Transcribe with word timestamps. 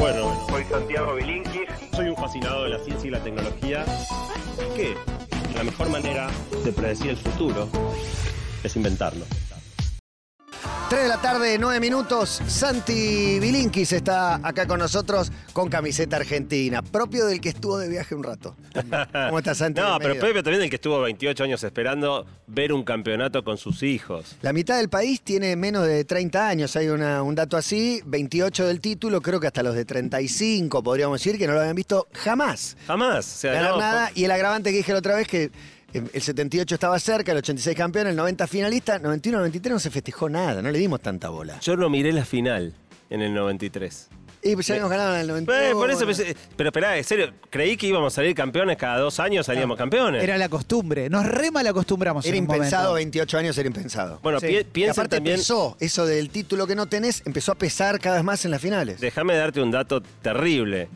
Bueno, 0.00 0.46
Soy 0.48 0.64
Santiago 0.64 1.14
Bilinkis. 1.14 1.68
soy 1.94 2.08
un 2.08 2.16
fascinado 2.16 2.64
de 2.64 2.70
la 2.70 2.78
ciencia 2.78 3.06
y 3.06 3.10
la 3.10 3.22
tecnología. 3.22 3.84
Que 4.74 4.94
la 5.54 5.62
mejor 5.62 5.90
manera 5.90 6.30
de 6.64 6.72
predecir 6.72 7.10
el 7.10 7.16
futuro 7.18 7.68
es 8.64 8.74
inventarlo. 8.76 9.26
3 10.90 11.02
de 11.04 11.08
la 11.08 11.20
tarde, 11.22 11.56
9 11.56 11.78
minutos. 11.78 12.42
Santi 12.48 13.38
Bilinkis 13.38 13.92
está 13.92 14.40
acá 14.46 14.66
con 14.66 14.80
nosotros 14.80 15.30
con 15.52 15.68
camiseta 15.68 16.16
argentina, 16.16 16.82
propio 16.82 17.26
del 17.26 17.40
que 17.40 17.50
estuvo 17.50 17.78
de 17.78 17.88
viaje 17.88 18.16
un 18.16 18.24
rato. 18.24 18.56
¿Cómo 19.28 19.38
estás, 19.38 19.58
Santi? 19.58 19.80
No, 19.80 19.98
pero. 20.00 20.14
Pepe 20.18 20.42
también 20.42 20.64
el 20.64 20.68
que 20.68 20.74
estuvo 20.76 21.00
28 21.00 21.44
años 21.44 21.62
esperando 21.62 22.26
ver 22.48 22.72
un 22.72 22.82
campeonato 22.82 23.44
con 23.44 23.56
sus 23.56 23.84
hijos. 23.84 24.34
La 24.42 24.52
mitad 24.52 24.78
del 24.78 24.88
país 24.88 25.20
tiene 25.20 25.54
menos 25.54 25.86
de 25.86 26.04
30 26.04 26.48
años, 26.48 26.74
hay 26.74 26.88
una- 26.88 27.22
un 27.22 27.36
dato 27.36 27.56
así, 27.56 28.02
28 28.06 28.66
del 28.66 28.80
título, 28.80 29.20
creo 29.22 29.38
que 29.38 29.46
hasta 29.46 29.62
los 29.62 29.76
de 29.76 29.84
35 29.84 30.82
podríamos 30.82 31.20
decir 31.22 31.38
que 31.38 31.46
no 31.46 31.52
lo 31.52 31.60
habían 31.60 31.76
visto 31.76 32.08
jamás. 32.14 32.76
Jamás. 32.88 33.26
O 33.36 33.38
sea, 33.38 33.52
ganar 33.52 33.70
no, 33.70 33.78
nada. 33.78 34.10
Y 34.16 34.24
el 34.24 34.30
agravante 34.32 34.72
que 34.72 34.78
dije 34.78 34.92
la 34.92 34.98
otra 34.98 35.14
vez 35.14 35.28
que 35.28 35.52
el 35.92 36.22
78 36.22 36.74
estaba 36.74 36.98
cerca, 36.98 37.32
el 37.32 37.38
86 37.38 37.76
campeón, 37.76 38.06
el 38.08 38.16
90 38.16 38.46
finalista, 38.46 38.98
91, 38.98 39.38
93 39.38 39.72
no 39.72 39.78
se 39.80 39.90
festejó 39.90 40.28
nada, 40.28 40.62
no 40.62 40.70
le 40.70 40.78
dimos 40.78 41.00
tanta 41.00 41.28
bola. 41.28 41.58
Yo 41.60 41.76
no 41.76 41.88
miré 41.90 42.12
la 42.12 42.24
final 42.24 42.72
en 43.10 43.22
el 43.22 43.34
93. 43.34 44.08
Y 44.42 44.54
pues 44.54 44.66
ya 44.68 44.72
habíamos 44.74 44.90
ganado 44.90 45.14
en 45.16 45.20
el 45.20 45.26
92. 45.28 45.62
Eh, 45.70 45.72
por 45.74 45.90
eso 45.90 46.06
bueno. 46.06 46.40
pero 46.56 46.68
esperá, 46.70 46.96
en 46.96 47.04
serio, 47.04 47.30
creí 47.50 47.76
que 47.76 47.86
íbamos 47.88 48.14
a 48.14 48.16
salir 48.16 48.34
campeones 48.34 48.78
cada 48.78 48.98
dos 48.98 49.20
años, 49.20 49.44
salíamos 49.44 49.76
campeones. 49.76 50.22
Era 50.24 50.38
la 50.38 50.48
costumbre. 50.48 51.10
Nos 51.10 51.26
re 51.26 51.50
mal 51.50 51.66
acostumbramos. 51.66 52.24
Era 52.24 52.38
en 52.38 52.44
un 52.44 52.50
impensado, 52.50 52.90
momento. 52.92 52.94
28 53.18 53.36
años 53.38 53.58
era 53.58 53.66
impensado. 53.66 54.18
bueno, 54.22 54.40
Sí. 54.40 54.46
pi- 54.46 54.56
y 54.60 54.64
piensen 54.64 54.92
aparte 54.92 55.16
también, 55.16 55.36
pesó, 55.36 55.76
eso 55.78 56.06
del 56.06 56.30
título 56.30 56.66
que 56.66 56.74
no 56.74 56.86
tenés, 56.86 57.22
empezó 57.26 57.52
a 57.52 57.56
pesar 57.56 57.98
cada 58.00 58.16
vez 58.16 58.24
más 58.24 58.42
en 58.46 58.50
las 58.52 58.62
finales. 58.62 58.98
déjame 58.98 59.34
darte 59.36 59.60
un 59.60 59.70
dato 59.72 60.00
terrible. 60.22 60.88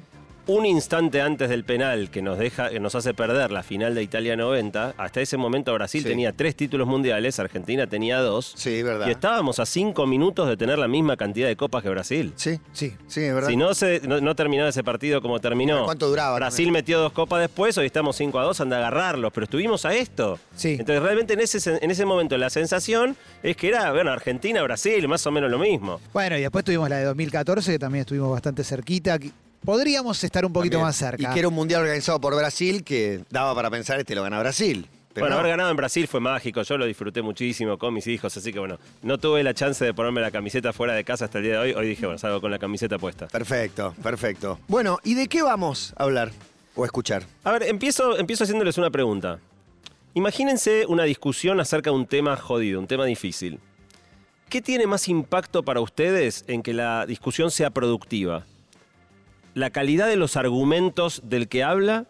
Un 0.46 0.66
instante 0.66 1.22
antes 1.22 1.48
del 1.48 1.64
penal 1.64 2.10
que 2.10 2.20
nos 2.20 2.38
deja, 2.38 2.68
que 2.68 2.78
nos 2.78 2.94
hace 2.94 3.14
perder 3.14 3.50
la 3.50 3.62
final 3.62 3.94
de 3.94 4.02
Italia 4.02 4.36
90, 4.36 4.92
hasta 4.98 5.22
ese 5.22 5.38
momento 5.38 5.72
Brasil 5.72 6.02
Sí. 6.02 6.08
tenía 6.10 6.32
tres 6.32 6.54
títulos 6.54 6.86
mundiales, 6.86 7.38
Argentina 7.40 7.86
tenía 7.86 8.18
dos. 8.20 8.52
Sí, 8.54 8.82
verdad. 8.82 9.06
Y 9.08 9.10
estábamos 9.12 9.58
a 9.58 9.64
cinco 9.64 10.06
minutos 10.06 10.46
de 10.46 10.58
tener 10.58 10.78
la 10.78 10.86
misma 10.86 11.16
cantidad 11.16 11.48
de 11.48 11.56
copas 11.56 11.82
que 11.82 11.88
Brasil. 11.88 12.34
Sí, 12.36 12.60
Sí. 12.74 12.92
sí, 13.06 13.22
es 13.22 13.34
verdad. 13.34 13.48
Si 13.48 13.56
no, 13.56 13.72
se, 13.72 14.02
no, 14.06 14.20
no 14.20 14.36
terminaba 14.36 14.68
ese 14.68 14.84
partido 14.84 15.22
como 15.22 15.40
terminó. 15.40 15.86
¿Cuánto 15.86 16.08
duraba 16.08 16.36
Brasil 16.36 16.66
también? 16.66 16.72
metió 16.74 17.00
dos 17.00 17.12
copas 17.12 17.40
después, 17.40 17.78
hoy 17.78 17.86
estamos 17.86 18.14
5 18.16 18.38
a 18.38 18.42
2, 18.44 18.60
anda 18.60 18.76
a 18.76 18.80
agarrarlos, 18.80 19.32
pero 19.32 19.44
estuvimos 19.44 19.86
a 19.86 19.94
esto. 19.94 20.38
Sí. 20.54 20.72
Entonces 20.78 21.02
realmente 21.02 21.32
en 21.32 21.40
ese, 21.40 21.78
en 21.82 21.90
ese 21.90 22.04
momento 22.04 22.36
la 22.36 22.50
sensación 22.50 23.16
es 23.42 23.56
que 23.56 23.68
era, 23.68 23.90
bueno, 23.92 24.10
Argentina, 24.10 24.62
Brasil, 24.62 25.08
más 25.08 25.26
o 25.26 25.30
menos 25.30 25.50
lo 25.50 25.58
mismo. 25.58 26.02
Bueno, 26.12 26.36
y 26.36 26.42
después 26.42 26.66
tuvimos 26.66 26.90
la 26.90 26.98
de 26.98 27.04
2014, 27.04 27.72
que 27.72 27.78
también 27.78 28.00
estuvimos 28.00 28.30
bastante 28.30 28.62
cerquita. 28.62 29.18
Podríamos 29.64 30.22
estar 30.22 30.44
un 30.44 30.52
poquito 30.52 30.72
También. 30.72 30.86
más 30.86 30.96
cerca. 30.96 31.22
Y 31.22 31.32
que 31.32 31.38
era 31.38 31.48
un 31.48 31.54
mundial 31.54 31.82
organizado 31.82 32.20
por 32.20 32.34
Brasil 32.36 32.84
que 32.84 33.24
daba 33.30 33.54
para 33.54 33.70
pensar 33.70 33.98
este 33.98 34.14
lo 34.14 34.22
gana 34.22 34.38
Brasil. 34.38 34.86
Pero 35.14 35.24
bueno, 35.24 35.36
no. 35.36 35.40
haber 35.40 35.52
ganado 35.52 35.70
en 35.70 35.76
Brasil 35.76 36.08
fue 36.08 36.18
mágico, 36.18 36.62
yo 36.62 36.76
lo 36.76 36.86
disfruté 36.86 37.22
muchísimo 37.22 37.78
con 37.78 37.94
mis 37.94 38.04
hijos, 38.08 38.36
así 38.36 38.52
que 38.52 38.58
bueno, 38.58 38.80
no 39.02 39.16
tuve 39.18 39.44
la 39.44 39.54
chance 39.54 39.84
de 39.84 39.94
ponerme 39.94 40.20
la 40.20 40.32
camiseta 40.32 40.72
fuera 40.72 40.92
de 40.92 41.04
casa 41.04 41.26
hasta 41.26 41.38
el 41.38 41.44
día 41.44 41.52
de 41.52 41.58
hoy, 41.58 41.72
hoy 41.72 41.86
dije, 41.86 42.04
bueno, 42.04 42.18
salgo 42.18 42.40
con 42.40 42.50
la 42.50 42.58
camiseta 42.58 42.98
puesta. 42.98 43.28
Perfecto, 43.28 43.94
perfecto. 44.02 44.58
Bueno, 44.66 44.98
¿y 45.04 45.14
de 45.14 45.28
qué 45.28 45.42
vamos 45.42 45.94
a 45.96 46.02
hablar 46.02 46.32
o 46.74 46.82
a 46.82 46.86
escuchar? 46.86 47.22
A 47.44 47.52
ver, 47.52 47.62
empiezo, 47.62 48.18
empiezo 48.18 48.42
haciéndoles 48.42 48.76
una 48.76 48.90
pregunta. 48.90 49.38
Imagínense 50.14 50.84
una 50.88 51.04
discusión 51.04 51.60
acerca 51.60 51.90
de 51.90 51.96
un 51.96 52.06
tema 52.06 52.36
jodido, 52.36 52.80
un 52.80 52.88
tema 52.88 53.04
difícil. 53.04 53.60
¿Qué 54.48 54.60
tiene 54.60 54.88
más 54.88 55.08
impacto 55.08 55.62
para 55.62 55.80
ustedes 55.80 56.44
en 56.48 56.62
que 56.62 56.74
la 56.74 57.06
discusión 57.06 57.52
sea 57.52 57.70
productiva? 57.70 58.44
¿La 59.54 59.70
calidad 59.70 60.08
de 60.08 60.16
los 60.16 60.36
argumentos 60.36 61.22
del 61.24 61.46
que 61.46 61.62
habla 61.62 62.06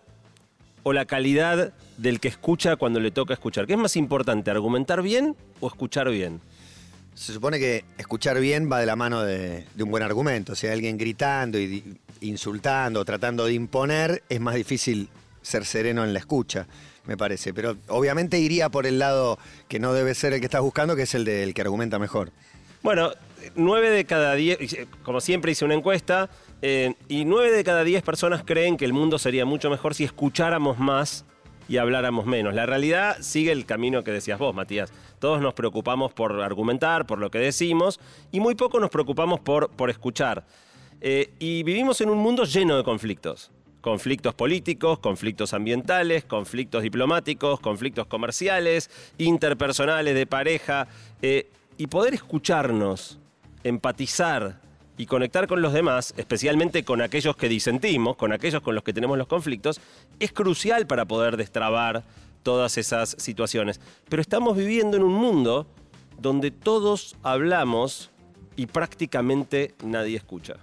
o 0.82 0.94
la 0.94 1.04
calidad 1.04 1.74
del 1.98 2.18
que 2.18 2.28
escucha 2.28 2.76
cuando 2.76 3.00
le 3.00 3.10
toca 3.10 3.34
escuchar? 3.34 3.66
¿Qué 3.66 3.74
es 3.74 3.78
más 3.78 3.96
importante, 3.96 4.50
argumentar 4.50 5.02
bien 5.02 5.36
o 5.60 5.68
escuchar 5.68 6.08
bien? 6.08 6.40
Se 7.14 7.34
supone 7.34 7.58
que 7.58 7.84
escuchar 7.98 8.40
bien 8.40 8.70
va 8.72 8.80
de 8.80 8.86
la 8.86 8.96
mano 8.96 9.22
de, 9.22 9.66
de 9.74 9.82
un 9.82 9.90
buen 9.90 10.02
argumento. 10.02 10.54
O 10.54 10.56
sea, 10.56 10.72
alguien 10.72 10.96
gritando 10.96 11.58
y 11.58 11.98
insultando, 12.22 13.04
tratando 13.04 13.44
de 13.44 13.52
imponer, 13.52 14.22
es 14.30 14.40
más 14.40 14.54
difícil 14.54 15.10
ser 15.42 15.66
sereno 15.66 16.02
en 16.02 16.14
la 16.14 16.20
escucha, 16.20 16.66
me 17.04 17.18
parece. 17.18 17.52
Pero 17.52 17.76
obviamente 17.88 18.38
iría 18.38 18.70
por 18.70 18.86
el 18.86 18.98
lado 18.98 19.38
que 19.68 19.78
no 19.78 19.92
debe 19.92 20.14
ser 20.14 20.32
el 20.32 20.40
que 20.40 20.46
estás 20.46 20.62
buscando, 20.62 20.96
que 20.96 21.02
es 21.02 21.14
el 21.14 21.26
del 21.26 21.52
que 21.52 21.60
argumenta 21.60 21.98
mejor. 21.98 22.32
Bueno, 22.82 23.12
nueve 23.54 23.90
de 23.90 24.06
cada 24.06 24.34
diez, 24.34 24.58
como 25.02 25.20
siempre 25.20 25.52
hice 25.52 25.64
una 25.64 25.74
encuesta, 25.74 26.30
eh, 26.62 26.94
y 27.08 27.24
nueve 27.24 27.50
de 27.50 27.64
cada 27.64 27.84
diez 27.84 28.02
personas 28.02 28.42
creen 28.44 28.76
que 28.76 28.84
el 28.84 28.92
mundo 28.92 29.18
sería 29.18 29.44
mucho 29.44 29.70
mejor 29.70 29.94
si 29.94 30.04
escucháramos 30.04 30.78
más 30.78 31.24
y 31.68 31.78
habláramos 31.78 32.26
menos. 32.26 32.54
La 32.54 32.66
realidad 32.66 33.16
sigue 33.20 33.52
el 33.52 33.66
camino 33.66 34.04
que 34.04 34.10
decías 34.10 34.38
vos, 34.38 34.54
Matías. 34.54 34.92
Todos 35.18 35.40
nos 35.40 35.54
preocupamos 35.54 36.12
por 36.12 36.40
argumentar, 36.42 37.06
por 37.06 37.18
lo 37.18 37.30
que 37.30 37.38
decimos, 37.38 38.00
y 38.32 38.40
muy 38.40 38.54
poco 38.54 38.80
nos 38.80 38.90
preocupamos 38.90 39.40
por, 39.40 39.70
por 39.70 39.90
escuchar. 39.90 40.44
Eh, 41.00 41.32
y 41.38 41.62
vivimos 41.62 42.00
en 42.00 42.10
un 42.10 42.18
mundo 42.18 42.44
lleno 42.44 42.76
de 42.76 42.84
conflictos. 42.84 43.50
Conflictos 43.80 44.34
políticos, 44.34 44.98
conflictos 44.98 45.52
ambientales, 45.52 46.24
conflictos 46.24 46.82
diplomáticos, 46.82 47.60
conflictos 47.60 48.06
comerciales, 48.06 48.90
interpersonales, 49.18 50.14
de 50.14 50.26
pareja. 50.26 50.88
eh, 51.20 51.50
y 51.76 51.86
poder 51.88 52.14
escucharnos, 52.14 53.18
empatizar 53.64 54.60
y 54.96 55.06
conectar 55.06 55.46
con 55.46 55.60
los 55.60 55.72
demás, 55.72 56.14
especialmente 56.16 56.84
con 56.84 57.02
aquellos 57.02 57.36
que 57.36 57.48
disentimos, 57.48 58.16
con 58.16 58.32
aquellos 58.32 58.62
con 58.62 58.74
los 58.74 58.84
que 58.84 58.92
tenemos 58.92 59.18
los 59.18 59.26
conflictos, 59.26 59.80
es 60.20 60.32
crucial 60.32 60.86
para 60.86 61.04
poder 61.04 61.36
destrabar 61.36 62.04
todas 62.42 62.78
esas 62.78 63.16
situaciones. 63.18 63.80
Pero 64.08 64.22
estamos 64.22 64.56
viviendo 64.56 64.96
en 64.96 65.02
un 65.02 65.14
mundo 65.14 65.66
donde 66.18 66.50
todos 66.50 67.16
hablamos 67.22 68.10
y 68.56 68.66
prácticamente 68.66 69.74
nadie 69.82 70.16
escucha. 70.16 70.56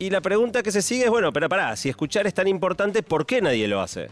Y 0.00 0.10
la 0.10 0.20
pregunta 0.20 0.62
que 0.62 0.72
se 0.72 0.82
sigue 0.82 1.04
es, 1.04 1.10
bueno, 1.10 1.32
pero 1.32 1.48
pará, 1.48 1.76
si 1.76 1.88
escuchar 1.88 2.26
es 2.26 2.34
tan 2.34 2.48
importante, 2.48 3.02
¿por 3.02 3.26
qué 3.26 3.40
nadie 3.40 3.66
lo 3.68 3.80
hace? 3.80 4.08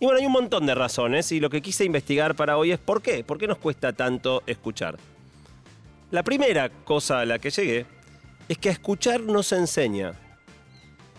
Y 0.00 0.04
bueno, 0.04 0.18
hay 0.18 0.26
un 0.26 0.32
montón 0.32 0.66
de 0.66 0.74
razones 0.74 1.30
y 1.30 1.38
lo 1.38 1.48
que 1.48 1.62
quise 1.62 1.84
investigar 1.84 2.34
para 2.34 2.56
hoy 2.56 2.72
es 2.72 2.78
¿por 2.78 3.02
qué? 3.02 3.22
¿Por 3.22 3.38
qué 3.38 3.46
nos 3.46 3.58
cuesta 3.58 3.92
tanto 3.92 4.42
escuchar? 4.46 4.96
La 6.10 6.24
primera 6.24 6.70
cosa 6.70 7.20
a 7.20 7.24
la 7.24 7.38
que 7.38 7.50
llegué 7.50 7.86
es 8.52 8.58
que 8.58 8.68
a 8.68 8.72
escuchar 8.72 9.22
no 9.22 9.42
se 9.42 9.56
enseña. 9.56 10.12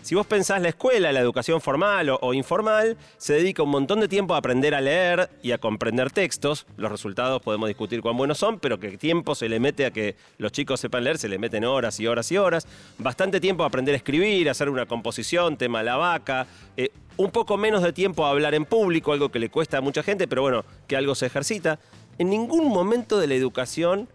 Si 0.02 0.14
vos 0.14 0.24
pensás 0.24 0.60
la 0.60 0.68
escuela, 0.68 1.10
la 1.12 1.18
educación 1.18 1.60
formal 1.60 2.10
o, 2.20 2.32
informal, 2.32 2.96
se 3.16 3.32
dedica 3.32 3.64
un 3.64 3.70
montón 3.70 3.98
de 3.98 4.06
tiempo 4.06 4.34
a 4.34 4.36
aprender 4.36 4.72
a 4.72 4.80
leer 4.80 5.30
y 5.42 5.50
a 5.50 5.58
comprender 5.58 6.12
textos. 6.12 6.66
Los 6.76 6.92
resultados 6.92 7.42
podemos 7.42 7.66
discutir 7.66 8.02
cuán 8.02 8.16
buenos 8.16 8.38
son, 8.38 8.60
pero 8.60 8.78
que 8.78 8.98
tiempo 8.98 9.34
se 9.34 9.48
le 9.48 9.58
mete 9.58 9.84
a 9.84 9.90
que 9.90 10.14
los 10.38 10.52
chicos 10.52 10.78
sepan 10.78 11.02
leer, 11.02 11.18
se 11.18 11.28
le 11.28 11.38
meten 11.38 11.64
horas 11.64 11.98
y 11.98 12.06
horas 12.06 12.30
y 12.30 12.36
horas. 12.36 12.68
Bastante 12.98 13.40
tiempo 13.40 13.64
a 13.64 13.66
aprender 13.66 13.94
a 13.94 13.96
escribir, 13.96 14.46
a 14.48 14.52
hacer 14.52 14.68
una 14.68 14.86
composición, 14.86 15.56
tema 15.56 15.82
la 15.82 15.96
vaca. 15.96 16.46
eh, 16.76 16.90
un 17.16 17.30
poco 17.30 17.56
menos 17.56 17.82
de 17.82 17.92
tiempo 17.92 18.26
a 18.26 18.30
hablar 18.30 18.54
en 18.54 18.64
público, 18.64 19.12
algo 19.12 19.30
que 19.30 19.38
le 19.38 19.48
cuesta 19.48 19.78
a 19.78 19.80
mucha 19.80 20.02
gente, 20.02 20.28
pero 20.28 20.42
bueno, 20.42 20.64
que 20.86 20.96
algo 20.96 21.14
se 21.14 21.26
ejercita. 21.26 21.78
En 22.18 22.28
ningún 22.28 22.68
momento 22.68 23.18
de 23.18 23.26
la 23.26 23.34
educación 23.34 24.08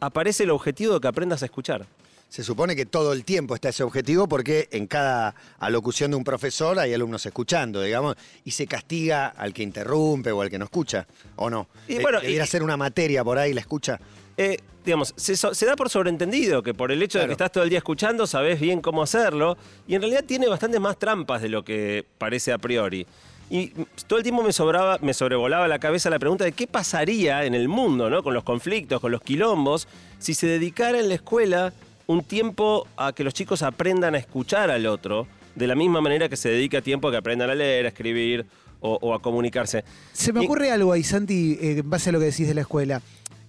aparece 0.00 0.42
el 0.42 0.50
objetivo 0.50 0.94
de 0.94 1.00
que 1.00 1.08
aprendas 1.08 1.42
a 1.42 1.46
escuchar. 1.46 1.86
Se 2.34 2.42
supone 2.42 2.74
que 2.74 2.84
todo 2.84 3.12
el 3.12 3.24
tiempo 3.24 3.54
está 3.54 3.68
ese 3.68 3.84
objetivo 3.84 4.26
porque 4.26 4.66
en 4.72 4.88
cada 4.88 5.36
alocución 5.60 6.10
de 6.10 6.16
un 6.16 6.24
profesor 6.24 6.76
hay 6.80 6.92
alumnos 6.92 7.24
escuchando, 7.24 7.80
digamos, 7.80 8.16
y 8.44 8.50
se 8.50 8.66
castiga 8.66 9.28
al 9.28 9.54
que 9.54 9.62
interrumpe 9.62 10.32
o 10.32 10.42
al 10.42 10.50
que 10.50 10.58
no 10.58 10.64
escucha, 10.64 11.06
¿o 11.36 11.48
no? 11.48 11.68
Y 11.86 11.94
Eh, 11.94 11.98
bueno, 12.02 12.20
Debiera 12.20 12.42
y- 12.42 12.48
ser 12.48 12.64
una 12.64 12.76
materia 12.76 13.22
por 13.22 13.38
ahí, 13.38 13.52
la 13.54 13.60
escucha. 13.60 14.00
Eh, 14.36 14.56
digamos, 14.84 15.14
se, 15.16 15.36
da 15.64 15.76
por 15.76 15.88
sobreentendido 15.90 16.60
que 16.64 16.74
por 16.74 16.90
el 16.90 17.00
hecho 17.04 17.20
de 17.20 17.26
que 17.26 17.32
estás 17.34 17.52
todo 17.52 17.62
el 17.62 17.70
día 17.70 17.78
escuchando, 17.78 18.26
sabes 18.26 18.58
bien 18.58 18.80
cómo 18.80 19.04
hacerlo, 19.04 19.56
y 19.86 19.94
en 19.94 20.00
realidad 20.00 20.24
tiene 20.26 20.48
bastantes 20.48 20.80
más 20.80 20.98
trampas 20.98 21.40
de 21.40 21.50
lo 21.50 21.64
que 21.64 22.04
parece 22.18 22.52
a 22.52 22.58
priori. 22.58 23.06
Y 23.48 23.68
todo 24.08 24.18
el 24.18 24.24
tiempo 24.24 24.42
me, 24.42 24.52
sobraba, 24.52 24.98
me 25.02 25.14
sobrevolaba 25.14 25.68
la 25.68 25.78
cabeza 25.78 26.10
la 26.10 26.18
pregunta 26.18 26.42
de 26.42 26.50
qué 26.50 26.66
pasaría 26.66 27.44
en 27.44 27.54
el 27.54 27.68
mundo, 27.68 28.10
¿no? 28.10 28.24
Con 28.24 28.34
los 28.34 28.42
conflictos, 28.42 29.00
con 29.00 29.12
los 29.12 29.22
quilombos, 29.22 29.86
si 30.18 30.34
se 30.34 30.48
dedicara 30.48 30.98
en 30.98 31.08
la 31.08 31.14
escuela 31.14 31.72
un 32.06 32.22
tiempo 32.22 32.86
a 32.96 33.12
que 33.12 33.24
los 33.24 33.34
chicos 33.34 33.62
aprendan 33.62 34.14
a 34.14 34.18
escuchar 34.18 34.70
al 34.70 34.86
otro, 34.86 35.26
de 35.54 35.66
la 35.66 35.74
misma 35.74 36.00
manera 36.00 36.28
que 36.28 36.36
se 36.36 36.48
dedica 36.48 36.82
tiempo 36.82 37.08
a 37.08 37.10
que 37.10 37.16
aprendan 37.16 37.48
a 37.50 37.54
leer, 37.54 37.84
a 37.86 37.88
escribir 37.88 38.44
o, 38.80 38.98
o 39.00 39.14
a 39.14 39.22
comunicarse. 39.22 39.84
Se 40.12 40.32
me 40.32 40.42
Y- 40.42 40.44
ocurre 40.44 40.70
algo 40.70 40.92
ahí, 40.92 41.02
Santi, 41.04 41.58
eh, 41.60 41.78
en 41.78 41.88
base 41.90 42.10
a 42.10 42.12
lo 42.12 42.18
que 42.18 42.26
decís 42.26 42.46
de 42.48 42.54
la 42.54 42.60
escuela. 42.62 43.00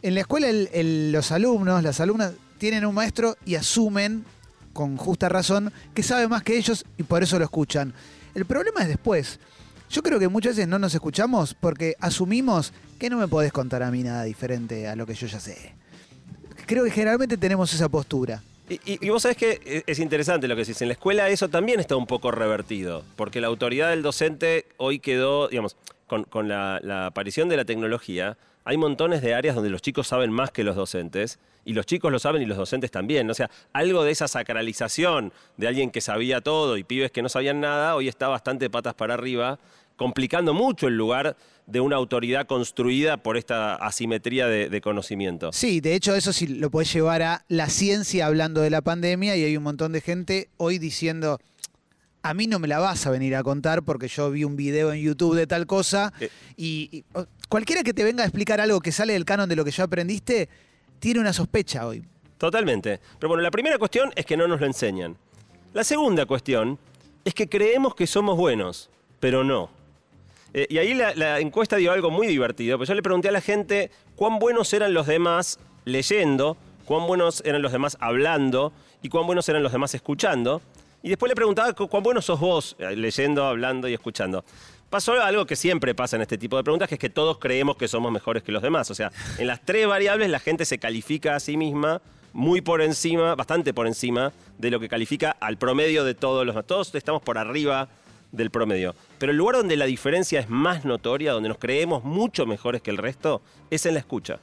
En 0.02 0.14
la 0.14 0.22
escuela 0.22 0.48
el- 0.50 0.70
el- 0.72 1.12
los 1.12 1.32
alumnos, 1.32 1.82
las 1.84 2.00
alumnas, 2.00 2.34
tienen 2.58 2.86
un 2.86 2.96
maestro 2.96 3.36
y 3.46 3.56
asumen, 3.56 4.24
con 4.72 4.98
justa 4.98 5.30
razón, 5.30 5.74
que 5.94 6.04
sabe 6.04 6.28
más 6.28 6.44
que 6.44 6.58
ellos 6.58 6.86
y 6.98 7.04
por 7.04 7.24
eso 7.24 7.38
lo 7.40 7.46
escuchan. 7.46 7.94
El 8.34 8.46
problema 8.46 8.82
es 8.82 8.88
después. 8.88 9.40
Yo 9.90 10.04
creo 10.04 10.20
que 10.20 10.28
muchas 10.28 10.56
veces 10.56 10.68
no 10.68 10.80
nos 10.80 10.94
escuchamos 10.94 11.54
porque 11.54 11.96
asumimos 12.00 12.74
que 13.00 13.10
no 13.10 13.18
me 13.18 13.28
podés 13.28 13.52
contar 13.52 13.84
a 13.84 13.92
mí 13.92 14.04
nada 14.04 14.24
diferente 14.24 14.88
a 14.88 14.96
lo 14.96 15.06
que 15.06 15.14
yo 15.14 15.28
ya 15.28 15.40
sé. 15.40 15.74
Creo 16.66 16.84
que 16.84 16.92
generalmente 16.92 17.38
tenemos 17.38 17.74
esa 17.74 17.90
postura. 17.90 18.42
Y, 18.68 19.10
vos 19.10 19.22
sabés 19.22 19.38
que 19.38 19.62
e- 19.64 19.84
es 19.86 20.00
interesante 20.00 20.48
lo 20.48 20.56
que 20.56 20.62
decís. 20.62 20.82
En 20.82 20.88
la 20.88 20.94
escuela 20.94 21.30
eso 21.30 21.50
también 21.50 21.80
está 21.80 21.96
un 21.96 22.08
poco 22.08 22.32
revertido, 22.32 23.04
porque 23.16 23.40
la 23.40 23.48
autoridad 23.48 23.92
del 23.92 24.02
docente 24.02 24.66
hoy 24.78 25.00
quedó, 25.00 25.48
digamos, 25.48 25.78
con, 26.08 26.24
con 26.24 26.48
la, 26.48 26.80
la 26.82 27.06
aparición 27.08 27.48
de 27.48 27.58
la 27.58 27.66
tecnología, 27.66 28.38
hay 28.64 28.78
montones 28.78 29.22
de 29.22 29.36
áreas 29.36 29.54
donde 29.54 29.70
los 29.70 29.84
chicos 29.84 30.08
saben 30.08 30.32
más 30.32 30.50
que 30.50 30.64
los 30.64 30.76
docentes, 30.76 31.38
y 31.66 31.74
los 31.74 31.86
chicos 31.86 32.12
lo 32.12 32.20
saben 32.20 32.42
y 32.42 32.46
los 32.46 32.58
docentes 32.58 32.92
también. 32.92 33.30
O 33.30 33.34
sea, 33.34 33.50
algo 33.74 34.04
de 34.04 34.12
esa 34.12 34.28
sacralización 34.28 35.34
de 35.58 35.68
alguien 35.68 35.92
que 35.92 36.00
sabía 36.00 36.42
todo 36.42 36.78
y 36.78 36.84
pibes 36.84 37.12
que 37.12 37.22
no 37.22 37.30
sabían 37.30 37.60
nada, 37.60 37.96
hoy 37.96 38.08
está 38.08 38.28
bastante 38.28 38.70
patas 38.70 38.94
para 38.94 39.16
arriba, 39.16 39.60
complicando 39.96 40.54
mucho 40.54 40.88
el 40.88 40.98
lugar 40.98 41.36
de 41.68 41.80
una 41.80 41.96
autoridad 41.96 42.46
construida 42.46 43.18
por 43.18 43.38
esta 43.38 43.76
asimetría 43.76 44.48
de, 44.48 44.70
de 44.70 44.82
conocimiento. 44.82 45.52
Sí, 45.52 45.82
de 45.82 45.96
hecho 45.96 46.16
eso 46.16 46.32
sí 46.32 46.46
lo 46.48 46.70
podés 46.70 46.94
llevar 46.94 47.22
a 47.24 47.46
la 47.48 47.70
ciencia 47.70 48.28
hablando 48.28 48.62
de 48.62 48.70
la 48.70 48.82
pandemia 48.82 49.36
y 49.36 49.44
hay 49.44 49.58
un 49.58 49.64
montón 49.64 49.92
de 49.92 50.02
gente 50.02 50.50
hoy 50.58 50.78
diciendo, 50.78 51.40
a 52.22 52.34
mí 52.34 52.46
no 52.48 52.60
me 52.60 52.68
la 52.68 52.80
vas 52.80 53.06
a 53.08 53.12
venir 53.12 53.36
a 53.36 53.44
contar 53.44 53.84
porque 53.84 54.08
yo 54.08 54.30
vi 54.32 54.44
un 54.44 54.56
video 54.56 54.92
en 54.94 55.02
YouTube 55.02 55.36
de 55.36 55.48
tal 55.48 55.66
cosa 55.66 56.14
Eh. 56.20 56.30
y, 56.58 56.90
y, 56.92 57.04
cualquiera 57.50 57.84
que 57.84 57.94
te 57.94 58.04
venga 58.04 58.24
a 58.24 58.26
explicar 58.28 58.60
algo 58.62 58.80
que 58.80 58.92
sale 58.92 59.14
del 59.14 59.26
canon 59.26 59.48
de 59.50 59.56
lo 59.56 59.64
que 59.66 59.72
ya 59.72 59.84
aprendiste, 59.86 60.50
tiene 61.00 61.20
una 61.20 61.34
sospecha 61.34 61.86
hoy. 61.88 62.04
Totalmente. 62.38 63.00
Pero 63.20 63.30
bueno, 63.30 63.42
la 63.42 63.52
primera 63.52 63.78
cuestión 63.78 64.12
es 64.16 64.26
que 64.26 64.36
no 64.38 64.48
nos 64.48 64.60
lo 64.60 64.66
enseñan. 64.68 65.16
La 65.74 65.84
segunda 65.84 66.26
cuestión 66.26 66.78
es 67.24 67.34
que 67.34 67.48
creemos 67.50 67.96
que 67.96 68.08
somos 68.08 68.38
buenos, 68.38 68.90
pero 69.20 69.44
no. 69.44 69.70
Eh, 70.58 70.68
y 70.70 70.78
ahí 70.78 70.94
la, 70.94 71.42
encuesta 71.42 71.76
dio 71.76 71.92
algo 71.92 72.10
muy 72.10 72.28
divertido, 72.28 72.78
pues 72.78 72.88
yo 72.88 72.96
le 72.96 73.04
pregunté 73.04 73.28
a 73.28 73.32
la 73.34 73.42
gente 73.42 73.92
cuán 74.16 74.40
buenos 74.40 74.72
eran 74.72 74.94
los 74.94 75.06
demás 75.06 75.60
leyendo, 75.84 76.56
cuán 76.86 77.06
buenos 77.08 77.44
eran 77.46 77.62
los 77.62 77.74
demás 77.74 77.98
hablando 78.00 78.72
y 79.02 79.10
cuán 79.10 79.26
buenos 79.26 79.50
eran 79.50 79.62
los 79.64 79.74
demás 79.74 79.94
escuchando. 79.96 80.62
Y 81.04 81.10
después 81.10 81.30
le 81.30 81.36
preguntaba 81.36 81.74
cu- 81.74 81.90
cuán 81.90 82.04
buenos 82.04 82.24
sos 82.24 82.40
vos 82.40 82.78
eh, 82.80 82.96
leyendo, 82.96 83.46
hablando 83.46 83.90
y 83.90 83.94
escuchando. 83.94 84.46
Pasó 84.90 85.22
algo 85.22 85.46
que 85.46 85.58
siempre 85.58 85.94
pasa 85.94 86.16
en 86.16 86.22
este 86.22 86.38
tipo 86.38 86.56
de 86.56 86.64
preguntas, 86.64 86.88
que 86.88 86.96
es 86.96 87.00
que 87.00 87.10
todos 87.10 87.38
creemos 87.38 87.76
que 87.76 87.90
somos 87.90 88.10
mejores 88.14 88.42
que 88.42 88.54
los 88.54 88.62
demás. 88.64 88.90
O 88.92 88.96
sea, 88.96 89.12
en 89.38 89.48
las 89.48 89.60
tres 89.66 89.86
variables 89.88 90.30
la 90.30 90.40
gente 90.40 90.64
se 90.64 90.78
califica 90.80 91.36
a 91.36 91.42
sí 91.42 91.58
misma 91.58 92.02
muy 92.32 92.62
por 92.62 92.82
encima, 92.82 93.36
bastante 93.36 93.74
por 93.74 93.88
encima 93.88 94.32
de 94.58 94.72
lo 94.72 94.80
que 94.80 94.88
califica 94.88 95.32
al 95.32 95.58
promedio 95.58 96.06
de 96.06 96.14
todos 96.16 96.46
los 96.46 96.56
demás. 96.56 96.66
Todos 96.66 96.96
estamos 96.96 97.22
por 97.22 97.38
arriba 97.38 97.90
del 98.36 98.50
promedio. 98.52 98.96
Pero 99.18 99.32
el 99.32 99.38
lugar 99.38 99.56
donde 99.58 99.76
la 99.76 99.86
diferencia 99.86 100.40
es 100.40 100.50
más 100.50 100.86
notoria, 100.86 101.32
donde 101.34 101.50
nos 101.50 101.58
creemos 101.58 102.04
mucho 102.04 102.46
mejores 102.46 102.82
que 102.82 102.92
el 102.92 102.98
resto, 102.98 103.42
es 103.70 103.86
en 103.86 103.94
la 103.94 104.00
escucha. 104.00 104.40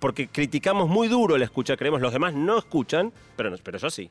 Porque 0.00 0.28
criticamos 0.28 0.88
muy 0.88 1.08
duro 1.08 1.38
la 1.38 1.44
escucha, 1.44 1.76
creemos 1.76 2.00
los 2.00 2.12
demás 2.12 2.34
no 2.34 2.58
escuchan, 2.58 3.12
pero, 3.36 3.50
no- 3.50 3.56
pero 3.62 3.78
yo 3.78 3.90
sí. 3.90 4.10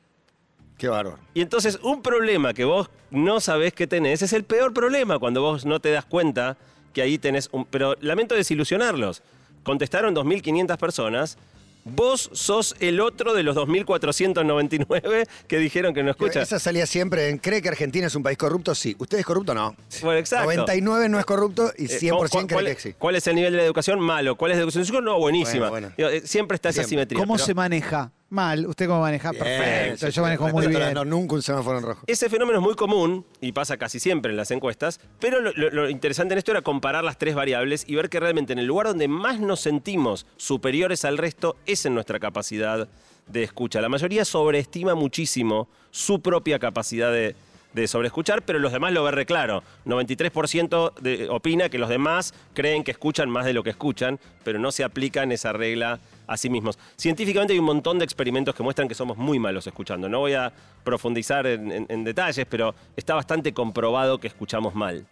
Qué 0.77 0.87
bárbaro. 0.87 1.19
Y 1.33 1.41
entonces 1.41 1.79
un 1.83 2.01
problema 2.01 2.53
que 2.53 2.63
vos 2.65 2.89
no 3.11 3.39
sabés 3.39 3.73
que 3.73 3.87
tenés 3.87 4.21
es 4.21 4.33
el 4.33 4.43
peor 4.43 4.73
problema 4.73 5.19
cuando 5.19 5.41
vos 5.41 5.65
no 5.65 5.79
te 5.79 5.91
das 5.91 6.05
cuenta 6.05 6.57
que 6.93 7.01
ahí 7.01 7.17
tenés 7.17 7.49
un... 7.51 7.65
Pero 7.65 7.95
lamento 8.01 8.33
desilusionarlos. 8.35 9.21
Contestaron 9.63 10.15
2.500 10.15 10.77
personas. 10.77 11.37
Vos 11.83 12.29
sos 12.33 12.75
el 12.79 12.99
otro 13.01 13.33
de 13.33 13.43
los 13.43 13.55
2.499 13.55 15.27
que 15.47 15.57
dijeron 15.57 15.93
que 15.93 16.03
no 16.03 16.11
escuchan. 16.11 16.43
Esa 16.43 16.59
salía 16.59 16.85
siempre 16.85 17.29
en 17.29 17.37
¿cree 17.37 17.61
que 17.61 17.69
Argentina 17.69 18.07
es 18.07 18.15
un 18.15 18.23
país 18.23 18.37
corrupto? 18.37 18.75
Sí. 18.75 18.95
¿Usted 18.99 19.17
es 19.19 19.25
corrupto? 19.25 19.53
No. 19.53 19.75
Bueno, 20.01 20.19
exacto. 20.19 20.45
99 20.45 21.09
no 21.09 21.19
es 21.19 21.25
corrupto 21.25 21.71
y 21.77 21.85
Eh, 21.85 21.99
100% 21.99 22.29
¿cuál- 22.29 22.47
cree 22.47 22.55
cuál, 22.55 22.75
que 22.75 22.81
sí. 22.81 22.93
¿Cuál 22.97 23.15
es 23.15 23.27
el 23.27 23.35
nivel 23.35 23.53
de 23.53 23.57
la 23.59 23.65
educación? 23.65 23.99
Malo. 23.99 24.35
¿Cuál 24.35 24.51
es 24.51 24.57
la 24.57 24.63
educación? 24.63 25.03
No, 25.03 25.17
buenísima. 25.19 25.69
Bueno, 25.69 25.91
eh, 25.97 26.21
Siempre 26.25 26.55
está 26.55 26.69
esa 26.69 26.83
Siempre. 26.83 26.89
simetría. 26.89 27.19
¿Cómo 27.19 27.33
pero 27.35 27.45
se 27.45 27.53
maneja? 27.53 28.11
Mal. 28.31 28.65
¿Usted 28.65 28.87
cómo 28.87 29.01
maneja? 29.01 29.31
Bien, 29.31 29.43
Perfecto. 29.43 30.07
sí, 30.07 30.11
Yo 30.13 30.21
manejo 30.21 30.47
muy 30.47 30.65
bien. 30.67 30.93
No, 30.93 31.03
nunca 31.03 31.35
un 31.35 31.41
semáforo 31.41 31.77
en 31.79 31.83
rojo. 31.83 32.03
Ese 32.07 32.29
fenómeno 32.29 32.59
es 32.59 32.63
muy 32.63 32.75
común 32.75 33.25
y 33.41 33.51
pasa 33.51 33.75
casi 33.75 33.99
siempre 33.99 34.31
en 34.31 34.37
las 34.37 34.51
encuestas, 34.51 35.01
pero 35.19 35.41
lo, 35.41 35.51
lo- 35.51 35.69
lo 35.69 35.89
interesante 35.89 36.33
en 36.33 36.37
esto 36.37 36.51
era 36.51 36.61
comparar 36.61 37.03
las 37.03 37.17
tres 37.17 37.35
variables 37.35 37.83
y 37.87 37.95
ver 37.95 38.09
que 38.09 38.21
realmente 38.21 38.53
en 38.53 38.59
el 38.59 38.65
lugar 38.67 38.87
donde 38.87 39.09
más 39.09 39.41
nos 39.41 39.59
sentimos 39.59 40.25
superiores 40.37 41.03
al 41.03 41.17
resto 41.17 41.57
es 41.65 41.85
en 41.85 41.93
nuestra 41.93 42.19
capacidad 42.19 42.87
de 43.27 43.43
escucha. 43.43 43.81
La 43.81 43.89
mayoría 43.89 44.23
sobreestima 44.23 44.95
muchísimo 44.95 45.67
su 45.91 46.21
propia 46.21 46.57
capacidad 46.57 47.11
de, 47.11 47.35
de 47.73 47.87
sobreescuchar, 47.87 48.41
pero 48.43 48.59
los 48.59 48.71
demás 48.73 48.91
lo 48.91 49.03
ven 49.03 49.13
re 49.13 49.25
claro. 49.25 49.63
93% 49.85 50.93
de- 50.99 51.29
opina 51.29 51.69
que 51.69 51.77
los 51.77 51.89
demás 51.89 52.33
creen 52.53 52.83
que 52.83 52.91
escuchan 52.91 53.29
más 53.29 53.45
de 53.45 53.53
lo 53.53 53.63
que 53.63 53.69
escuchan, 53.69 54.19
pero 54.43 54.59
no 54.59 54.71
se 54.71 54.83
aplican 54.83 55.31
esa 55.31 55.53
regla 55.53 55.99
a 56.27 56.37
sí 56.37 56.49
mismos. 56.49 56.77
Científicamente 56.97 57.53
hay 57.53 57.59
un 57.59 57.65
montón 57.65 57.97
de 57.99 58.05
experimentos 58.05 58.53
que 58.55 58.63
muestran 58.63 58.87
que 58.87 58.95
somos 58.95 59.17
muy 59.17 59.39
malos 59.39 59.65
escuchando. 59.67 60.09
No 60.09 60.19
voy 60.19 60.33
a 60.33 60.51
profundizar 60.83 61.47
en- 61.47 61.85
en 61.87 62.03
detalles, 62.03 62.45
pero 62.49 62.75
está 62.95 63.15
bastante 63.15 63.53
comprobado 63.53 64.17
que 64.19 64.27
escuchamos 64.27 64.75
mal. 64.75 65.05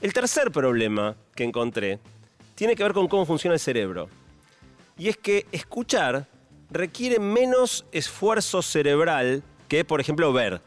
El 0.00 0.12
tercer 0.12 0.50
problema 0.50 1.16
que 1.34 1.44
encontré 1.44 1.98
tiene 2.54 2.74
que 2.76 2.82
ver 2.82 2.92
con 2.92 3.08
cómo 3.08 3.24
funciona 3.24 3.54
el 3.54 3.60
cerebro. 3.60 4.08
Y 4.98 5.08
es 5.08 5.16
que 5.16 5.46
escuchar 5.50 6.26
requiere 6.70 7.18
menos 7.18 7.84
esfuerzo 7.92 8.60
cerebral 8.62 9.42
que, 9.68 9.84
por 9.84 10.00
ejemplo, 10.00 10.32
ver. 10.32 10.60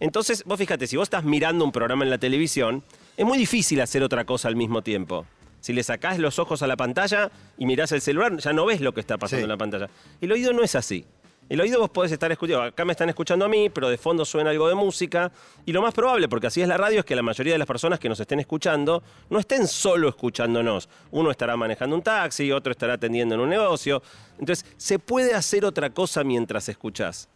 Entonces, 0.00 0.44
vos 0.44 0.58
fíjate, 0.58 0.86
si 0.86 0.96
vos 0.96 1.04
estás 1.06 1.24
mirando 1.24 1.64
un 1.64 1.72
programa 1.72 2.04
en 2.04 2.10
la 2.10 2.18
televisión, 2.18 2.82
es 3.16 3.24
muy 3.24 3.38
difícil 3.38 3.80
hacer 3.80 4.02
otra 4.02 4.24
cosa 4.24 4.48
al 4.48 4.56
mismo 4.56 4.82
tiempo. 4.82 5.26
Si 5.60 5.72
le 5.72 5.82
sacás 5.82 6.18
los 6.18 6.38
ojos 6.38 6.62
a 6.62 6.66
la 6.66 6.76
pantalla 6.76 7.30
y 7.58 7.66
mirás 7.66 7.90
el 7.92 8.00
celular, 8.00 8.36
ya 8.36 8.52
no 8.52 8.66
ves 8.66 8.80
lo 8.80 8.92
que 8.92 9.00
está 9.00 9.16
pasando 9.18 9.40
Sí. 9.40 9.44
en 9.44 9.48
la 9.48 9.56
pantalla. 9.56 9.88
El 10.20 10.32
oído 10.32 10.52
no 10.52 10.62
es 10.62 10.74
así. 10.74 11.04
El 11.48 11.60
oído 11.60 11.78
vos 11.78 11.90
podés 11.90 12.10
estar 12.10 12.30
escuchando, 12.32 12.62
acá 12.62 12.84
me 12.84 12.90
están 12.92 13.08
escuchando 13.08 13.44
a 13.44 13.48
mí, 13.48 13.70
pero 13.70 13.88
de 13.88 13.96
fondo 13.96 14.24
suena 14.24 14.50
algo 14.50 14.68
de 14.68 14.74
música. 14.74 15.30
Y 15.64 15.72
lo 15.72 15.80
más 15.80 15.94
probable, 15.94 16.28
porque 16.28 16.48
así 16.48 16.60
es 16.60 16.66
la 16.68 16.76
radio, 16.76 17.00
es 17.00 17.04
que 17.04 17.14
la 17.14 17.22
mayoría 17.22 17.52
de 17.52 17.58
las 17.58 17.68
personas 17.68 18.00
que 18.00 18.08
nos 18.08 18.18
estén 18.18 18.40
escuchando 18.40 19.02
no 19.30 19.38
estén 19.38 19.66
solo 19.68 20.08
escuchándonos. 20.08 20.88
Uno 21.12 21.30
estará 21.30 21.56
manejando 21.56 21.94
un 21.96 22.02
taxi, 22.02 22.50
otro 22.50 22.72
estará 22.72 22.94
atendiendo 22.94 23.36
en 23.36 23.40
un 23.40 23.48
negocio. 23.48 24.02
Entonces, 24.40 24.66
se 24.76 24.98
puede 24.98 25.34
hacer 25.34 25.64
otra 25.64 25.90
cosa 25.90 26.22
mientras 26.24 26.68
escuchás. 26.68 27.28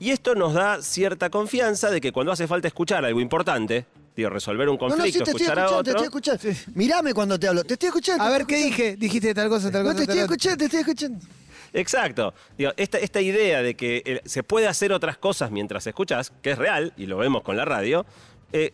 Y 0.00 0.10
esto 0.10 0.34
nos 0.34 0.54
da 0.54 0.80
cierta 0.82 1.28
confianza 1.30 1.90
de 1.90 2.00
que 2.00 2.12
cuando 2.12 2.32
hace 2.32 2.46
falta 2.46 2.68
escuchar 2.68 3.04
algo 3.04 3.20
importante, 3.20 3.84
digo, 4.16 4.30
resolver 4.30 4.68
un 4.68 4.76
No, 4.76 4.88
no, 4.88 4.94
conflicto, 4.94 5.18
sí, 5.18 5.24
te 5.24 5.30
estoy 5.30 5.42
escuchar 5.46 5.58
a 5.58 5.62
escuchando, 5.64 5.82
te 5.84 5.90
otro. 5.90 6.04
estoy 6.04 6.50
escuchando. 6.50 6.74
Mirame 6.76 7.14
cuando 7.14 7.38
te 7.38 7.48
hablo. 7.48 7.64
Te 7.64 7.72
estoy 7.74 7.88
escuchando. 7.88 8.22
A 8.24 8.30
ver, 8.30 8.42
estoy 8.42 8.54
¿qué 8.54 8.60
escuchando. 8.60 8.82
dije? 8.84 8.96
Dijiste 8.96 9.34
tal 9.34 9.48
cosa, 9.48 9.70
tal 9.72 9.82
No, 9.84 9.90
cosa. 9.90 9.96
te 9.96 10.02
estoy 10.04 10.18
escuchando, 10.20 10.56
te 10.58 10.64
estoy 10.66 10.80
escuchando. 10.80 11.26
Exacto. 11.72 12.34
Digo, 12.56 12.72
esta, 12.76 12.98
esta 12.98 13.20
idea 13.20 13.60
de 13.62 13.74
que 13.74 14.02
eh, 14.04 14.20
se 14.24 14.42
puede 14.42 14.68
hacer 14.68 14.92
otras 14.92 15.18
cosas 15.18 15.50
mientras 15.50 15.86
escuchas, 15.86 16.32
que 16.42 16.52
es 16.52 16.58
real, 16.58 16.92
y 16.96 17.06
lo 17.06 17.18
vemos 17.18 17.42
con 17.42 17.56
la 17.56 17.64
radio, 17.64 18.06
eh, 18.52 18.72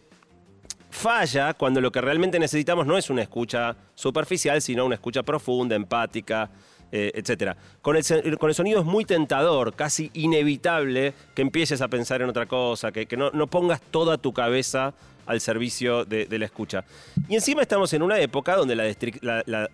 falla 0.90 1.54
cuando 1.54 1.80
lo 1.80 1.90
que 1.90 2.00
realmente 2.00 2.38
necesitamos 2.38 2.86
no 2.86 2.96
es 2.96 3.10
una 3.10 3.22
escucha 3.22 3.76
superficial, 3.94 4.62
sino 4.62 4.84
una 4.86 4.94
escucha 4.94 5.22
profunda, 5.22 5.74
empática, 5.74 6.50
eh, 6.96 7.10
etc. 7.14 7.56
Con 7.82 7.96
el, 7.96 8.38
con 8.38 8.48
el 8.50 8.54
sonido 8.54 8.78
es 8.78 8.86
muy 8.86 9.04
tentador, 9.04 9.74
casi 9.74 10.10
inevitable, 10.14 11.12
que 11.34 11.42
empieces 11.42 11.80
a 11.80 11.88
pensar 11.88 12.22
en 12.22 12.28
otra 12.28 12.46
cosa, 12.46 12.92
que, 12.92 13.06
que 13.06 13.16
no, 13.16 13.30
no 13.32 13.48
pongas 13.48 13.80
toda 13.90 14.16
tu 14.16 14.32
cabeza 14.32 14.94
al 15.26 15.40
servicio 15.40 16.04
de, 16.04 16.28
la 16.38 16.44
escucha. 16.44 16.84
Y 17.28 17.34
encima 17.34 17.62
estamos 17.62 17.92
en 17.94 18.02
una 18.02 18.20
época 18.20 18.54
donde 18.56 18.76
la- 18.76 19.68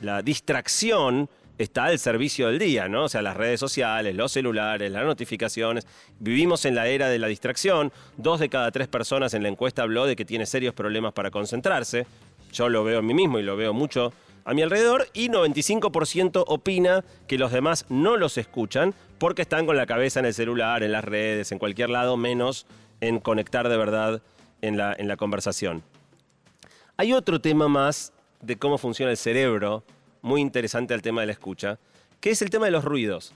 la 0.00 0.22
distracción 0.22 1.28
está 1.58 1.84
al 1.84 1.98
servicio 1.98 2.48
del 2.48 2.58
día, 2.58 2.88
¿no? 2.88 3.04
O 3.04 3.08
sea, 3.08 3.22
las 3.22 3.36
redes 3.36 3.58
sociales, 3.60 4.14
los 4.14 4.32
celulares, 4.32 4.90
las 4.92 5.04
notificaciones. 5.04 5.86
Vivimos 6.18 6.64
en 6.66 6.74
la 6.74 6.86
era 6.88 7.08
de 7.08 7.18
la 7.18 7.28
distracción. 7.28 7.92
Dos 8.16 8.40
de 8.40 8.48
cada 8.48 8.70
tres 8.72 8.88
personas 8.88 9.32
en 9.34 9.42
la 9.42 9.48
encuesta 9.48 9.82
habló 9.82 10.04
de 10.06 10.16
que 10.16 10.24
tiene 10.24 10.44
serios 10.46 10.74
problemas 10.74 11.12
para 11.14 11.30
concentrarse. 11.30 12.06
Yo 12.52 12.68
lo 12.68 12.84
veo 12.84 12.98
en 12.98 13.06
mí 13.06 13.14
mismo 13.14 13.38
y 13.38 13.42
lo 13.42 13.56
veo 13.56 13.72
mucho 13.72 14.12
a 14.46 14.54
mi 14.54 14.62
alrededor. 14.62 15.08
Y 15.12 15.28
95% 15.28 16.44
opina 16.46 17.04
que 17.26 17.36
los 17.36 17.52
demás 17.52 17.84
no 17.90 18.16
los 18.16 18.38
escuchan 18.38 18.94
porque 19.18 19.42
están 19.42 19.66
con 19.66 19.76
la 19.76 19.84
cabeza 19.86 20.20
en 20.20 20.26
el 20.26 20.32
celular, 20.34 20.82
en 20.82 20.92
las 20.92 21.04
redes, 21.04 21.52
en 21.52 21.58
cualquier 21.58 21.90
lado, 21.90 22.16
menos 22.16 22.66
en 23.02 23.18
conectar 23.20 23.68
de 23.68 23.76
verdad 23.76 24.22
en 24.62 24.78
la, 24.78 24.94
en 24.96 25.08
la 25.08 25.16
conversación. 25.16 25.82
Hay 26.96 27.12
otro 27.12 27.40
tema 27.42 27.68
más 27.68 28.12
de 28.40 28.56
cómo 28.56 28.78
funciona 28.78 29.10
el 29.10 29.18
cerebro, 29.18 29.82
muy 30.22 30.40
interesante 30.40 30.94
al 30.94 31.02
tema 31.02 31.20
de 31.20 31.26
la 31.26 31.32
escucha, 31.32 31.78
que 32.20 32.30
es 32.30 32.40
el 32.40 32.48
tema 32.50 32.64
de 32.66 32.70
los 32.72 32.84
ruidos. 32.84 33.32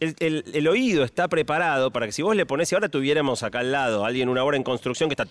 El, 0.00 0.44
el- 0.54 0.68
oído 0.68 1.02
está 1.02 1.26
preparado 1.26 1.90
para 1.90 2.06
que 2.06 2.12
si 2.12 2.22
vos 2.22 2.36
le 2.36 2.46
ponés, 2.46 2.68
si 2.68 2.74
ahora 2.76 2.88
tuviéramos 2.88 3.42
acá 3.42 3.58
al 3.60 3.72
lado 3.72 4.04
alguien 4.04 4.28
una 4.28 4.44
obra 4.44 4.56
en 4.56 4.62
construcción 4.62 5.08
que 5.08 5.14
está... 5.14 5.26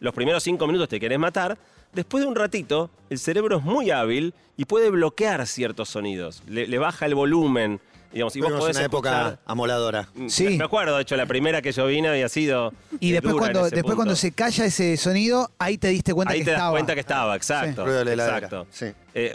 los 0.00 0.12
primeros 0.14 0.42
cinco 0.42 0.66
minutos 0.66 0.88
te 0.88 0.98
querés 0.98 1.18
matar, 1.18 1.56
después 1.92 2.22
de 2.22 2.28
un 2.28 2.34
ratito 2.34 2.90
el 3.08 3.18
cerebro 3.18 3.58
es 3.58 3.62
muy 3.62 3.90
hábil 3.90 4.34
y 4.56 4.64
puede 4.64 4.90
bloquear 4.90 5.46
ciertos 5.46 5.88
sonidos. 5.88 6.42
Le, 6.48 6.66
le 6.66 6.78
baja 6.78 7.06
el 7.06 7.14
volumen, 7.14 7.80
digamos, 8.12 8.34
y 8.36 8.40
vos 8.40 8.48
Tuvimos 8.48 8.60
podés 8.60 8.76
una 8.76 8.86
escuchar- 8.86 9.26
época 9.32 9.40
amoladora. 9.46 10.08
Sí. 10.28 10.56
Me 10.58 10.64
acuerdo, 10.64 10.96
de 10.96 11.02
hecho, 11.02 11.16
la 11.16 11.26
primera 11.26 11.62
que 11.62 11.72
yo 11.72 11.86
vine 11.86 12.08
había 12.08 12.28
sido. 12.28 12.72
Y 12.98 13.10
eh, 13.10 13.12
después, 13.14 13.34
cuando, 13.36 13.70
después 13.70 13.94
cuando 13.94 14.14
se 14.16 14.32
calla 14.32 14.64
ese 14.66 14.96
sonido, 14.96 15.50
ahí 15.58 15.78
te 15.78 15.88
diste 15.88 16.12
cuenta 16.12 16.32
Ahí 16.34 16.40
que 16.40 16.44
te 16.46 16.50
das 16.50 16.58
estaba. 16.58 16.70
cuenta 16.72 16.94
que 16.94 17.00
estaba, 17.00 17.36
exacto. 17.36 17.84
Ruido 17.84 17.98
de 18.00 18.04
la 18.04 18.12
heladera, 18.12 18.36
exacto. 18.38 18.66
sí. 18.70 18.86
Eh, 19.14 19.34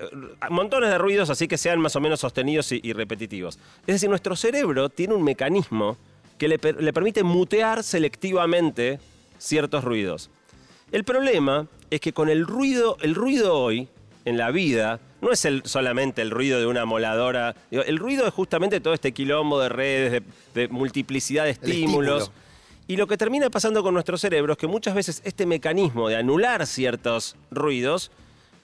montones 0.49 0.89
de 0.89 0.97
ruidos, 0.97 1.29
así 1.29 1.47
que 1.47 1.57
sean 1.57 1.79
más 1.79 1.95
o 1.95 2.01
menos 2.01 2.19
sostenidos 2.19 2.71
y, 2.71 2.79
y 2.83 2.93
repetitivos. 2.93 3.57
Es 3.87 3.95
decir, 3.95 4.09
nuestro 4.09 4.35
cerebro 4.35 4.89
tiene 4.89 5.13
un 5.15 5.23
mecanismo 5.23 5.97
que 6.37 6.47
le 6.49 6.59
permite 6.59 7.23
mutear 7.23 7.81
selectivamente 7.83 8.99
ciertos 9.37 9.83
ruidos. 9.83 10.29
El 10.91 11.03
problema 11.03 11.67
es 11.89 11.99
que 11.99 12.13
con 12.13 12.29
el 12.29 12.45
ruido, 12.45 12.97
el 13.01 13.15
ruido 13.15 13.55
hoy, 13.57 13.87
en 14.25 14.37
la 14.37 14.51
vida, 14.51 14.99
no 15.21 15.31
es 15.31 15.45
el- 15.45 15.61
solamente 15.65 16.21
el 16.21 16.31
ruido 16.31 16.59
de 16.59 16.65
una 16.65 16.85
moladora. 16.85 17.55
El 17.71 17.97
ruido 17.97 18.25
es 18.27 18.33
justamente 18.33 18.79
todo 18.79 18.93
este 18.93 19.11
quilombo 19.11 19.59
de 19.59 19.69
redes, 19.69 20.11
de, 20.11 20.23
de 20.61 20.67
multiplicidad 20.67 21.43
de 21.45 21.51
estímulos. 21.51 22.23
estímulo. 22.23 22.45
Y 22.87 22.97
lo 22.97 23.07
que 23.07 23.17
termina 23.17 23.49
pasando 23.49 23.81
con 23.83 23.93
nuestro 23.93 24.17
cerebro 24.17 24.53
es 24.53 24.57
que 24.59 24.67
muchas 24.67 24.93
veces 24.95 25.21
este 25.25 25.45
mecanismo 25.45 26.07
de 26.09 26.15
anular 26.17 26.65
ciertos 26.67 27.35
ruidos 27.51 28.11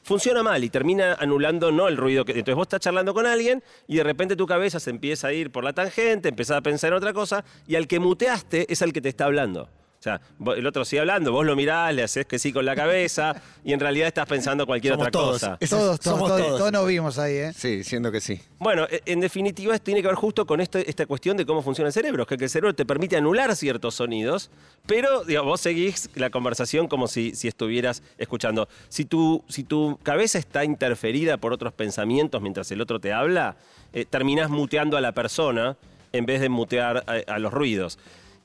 funciona 0.04 0.42
mal 0.44 0.64
y 0.64 0.70
termina 0.70 1.14
anulando 1.20 1.72
no 1.72 1.88
el 1.88 1.98
ruido 1.98 2.24
que. 2.26 2.32
Entonces 2.34 2.56
vos 2.56 2.66
estás 2.66 2.82
charlando 2.82 3.14
con 3.16 3.26
alguien 3.26 3.64
y 3.88 3.98
de 3.98 4.04
repente 4.04 4.36
tu 4.36 4.46
cabeza 4.48 4.80
se 4.80 4.90
empieza 4.92 5.28
a 5.28 5.34
ir 5.34 5.52
por 5.52 5.64
la 5.64 5.74
tangente, 5.74 6.30
empezás 6.30 6.58
a 6.58 6.62
pensar 6.62 6.90
en 6.92 6.98
otra 6.98 7.14
cosa 7.14 7.44
y 7.68 7.76
al 7.76 7.88
que 7.88 8.00
muteaste 8.00 8.72
es 8.72 8.82
al 8.84 8.94
que 8.94 9.02
te 9.02 9.10
está 9.10 9.26
hablando. 9.26 9.70
O 10.02 10.04
sea, 10.04 10.20
vos- 10.40 10.58
el 10.58 10.66
otro 10.66 10.84
sigue 10.84 11.00
hablando, 11.02 11.32
vos 11.32 11.46
lo 11.46 11.56
mirás, 11.56 11.94
le 11.94 12.02
haces 12.02 12.26
que 12.26 12.40
sí 12.40 12.52
con 12.52 12.66
la 12.66 12.76
cabeza 12.76 13.36
y 13.64 13.72
en 13.72 13.80
realidad 13.80 14.08
estás 14.08 14.26
pensando 14.26 14.66
cualquier 14.66 14.94
Somos 14.96 15.08
otra 15.10 15.12
todos. 15.12 15.34
cosa. 15.34 15.58
Todos, 15.60 15.70
todos, 15.70 16.00
somos 16.04 16.28
todos, 16.30 16.42
todos. 16.42 16.58
todos 16.58 16.72
nos 16.72 16.88
vimos 16.88 17.20
ahí, 17.20 17.36
¿eh? 17.36 17.54
Sí, 17.56 17.84
siendo 17.84 18.12
que 18.12 18.20
sí. 18.20 18.42
Bueno, 18.58 18.88
e- 18.90 19.04
en 19.06 19.20
definitiva 19.20 19.76
esto 19.76 19.86
tiene 19.86 20.02
que 20.02 20.08
ver 20.08 20.16
justo 20.16 20.48
con 20.48 20.60
esta 20.60 21.06
cuestión 21.06 21.38
de 21.38 21.46
cómo 21.46 21.62
funciona 21.62 21.90
el 21.90 21.94
cerebro, 21.94 22.26
que 22.26 22.34
el 22.34 22.50
cerebro 22.50 22.74
te 22.74 22.84
permite 22.84 23.16
anular 23.16 23.56
ciertos 23.56 23.94
sonidos, 23.94 24.50
pero 24.88 25.22
vos 25.46 25.62
seguís 25.62 26.10
la 26.16 26.32
conversación 26.32 26.88
como 26.88 27.08
si, 27.08 27.36
si 27.36 27.48
estuvieras 27.48 28.02
escuchando. 28.18 28.68
Si 28.90 29.06
tu, 29.06 29.44
si 29.50 29.64
tu 29.64 30.00
cabeza 30.02 30.40
está 30.40 30.66
interferida 30.66 31.38
por 31.38 31.54
otros 31.54 31.74
pensamientos 31.74 32.42
mientras 32.42 32.72
el 32.72 32.82
otro 32.82 33.00
te 33.00 33.14
habla, 33.14 33.56
eh, 33.94 34.06
terminás 34.10 34.50
muteando 34.50 34.98
a 34.98 35.02
la 35.02 35.12
persona 35.12 35.78
en 36.12 36.26
vez 36.26 36.42
de 36.42 36.50
mutear 36.50 37.04
a, 37.06 37.34
a 37.36 37.38
los 37.38 37.54
ruidos. 37.54 38.00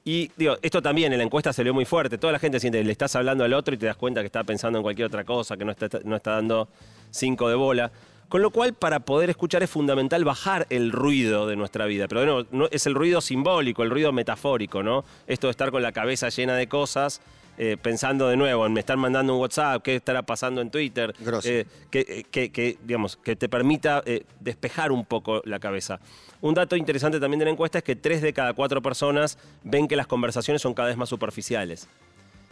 Y 0.07 0.31
digo, 0.37 0.57
esto 0.63 0.81
también 0.81 1.13
en 1.13 1.19
la 1.19 1.25
encuesta 1.25 1.53
se 1.53 1.69
muy 1.73 1.85
fuerte. 1.85 2.17
Toda 2.17 2.33
la 2.33 2.39
gente 2.39 2.61
siente 2.61 2.83
le 2.85 2.93
estás 2.93 3.17
hablando 3.17 3.43
al 3.43 3.53
otro 3.53 3.75
y 3.75 3.77
te 3.77 3.87
das 3.87 3.97
cuenta 3.97 4.21
que 4.21 4.27
está 4.27 4.45
pensando 4.45 4.79
en 4.79 4.85
cualquier 4.85 5.09
otra 5.09 5.25
cosa, 5.25 5.57
que 5.57 5.65
no 5.65 5.73
está, 5.73 5.89
no 6.05 6.15
está 6.15 6.31
dando 6.31 6.69
cinco 7.11 7.49
de 7.49 7.57
bola. 7.57 7.91
Con 8.29 8.41
lo 8.41 8.51
cual, 8.51 8.73
para 8.73 9.01
poder 9.01 9.31
escuchar 9.31 9.65
es 9.65 9.71
fundamental 9.71 10.25
bajar 10.25 10.69
el 10.71 10.93
ruido 10.93 11.49
de 11.49 11.57
nuestra 11.57 11.87
vida. 11.87 12.07
Pero 12.07 12.47
no, 12.53 12.69
es 12.71 12.87
el 12.87 12.95
ruido 12.95 13.21
simbólico, 13.21 13.83
el 13.83 13.91
ruido 13.91 14.13
metafórico, 14.13 14.81
¿no? 14.85 15.05
Esto 15.27 15.49
de 15.49 15.51
estar 15.51 15.73
con 15.73 15.83
la 15.83 15.91
cabeza 15.91 16.29
llena 16.29 16.55
de 16.55 16.69
cosas, 16.69 17.21
eh, 17.59 17.77
pensando 17.81 18.29
de 18.29 18.37
nuevo 18.37 18.67
en 18.67 18.73
me 18.73 18.81
están 18.81 18.99
mandando 18.99 19.35
un 19.35 19.41
WhatsApp, 19.41 19.83
qué 19.83 19.97
estará 19.97 20.23
pasando 20.23 20.61
en 20.61 20.71
Twitter, 20.71 21.15
eh, 21.45 21.65
que, 21.91 22.27
que- 22.31 22.51
que, 22.53 22.79
digamos, 22.85 23.17
que 23.17 23.37
te 23.37 23.49
permita 23.49 24.03
eh, 24.07 24.25
despejar 24.41 24.93
un 24.93 25.05
poco 25.05 25.43
la 25.45 25.59
cabeza. 25.59 26.01
Un 26.43 26.55
dato 26.55 26.77
interesante 26.77 27.19
también 27.19 27.39
de 27.39 27.47
la 27.47 27.51
encuesta 27.53 27.79
es 27.79 27.85
que 27.85 27.97
tres 27.97 28.21
de 28.23 28.33
cada 28.33 28.53
cuatro 28.53 28.83
personas 28.83 29.39
ven 29.65 29.89
que 29.89 29.97
las 29.97 30.07
conversaciones 30.07 30.61
son 30.63 30.75
cada 30.75 30.89
vez 30.89 30.97
más 30.97 31.09
superficiales. 31.09 31.89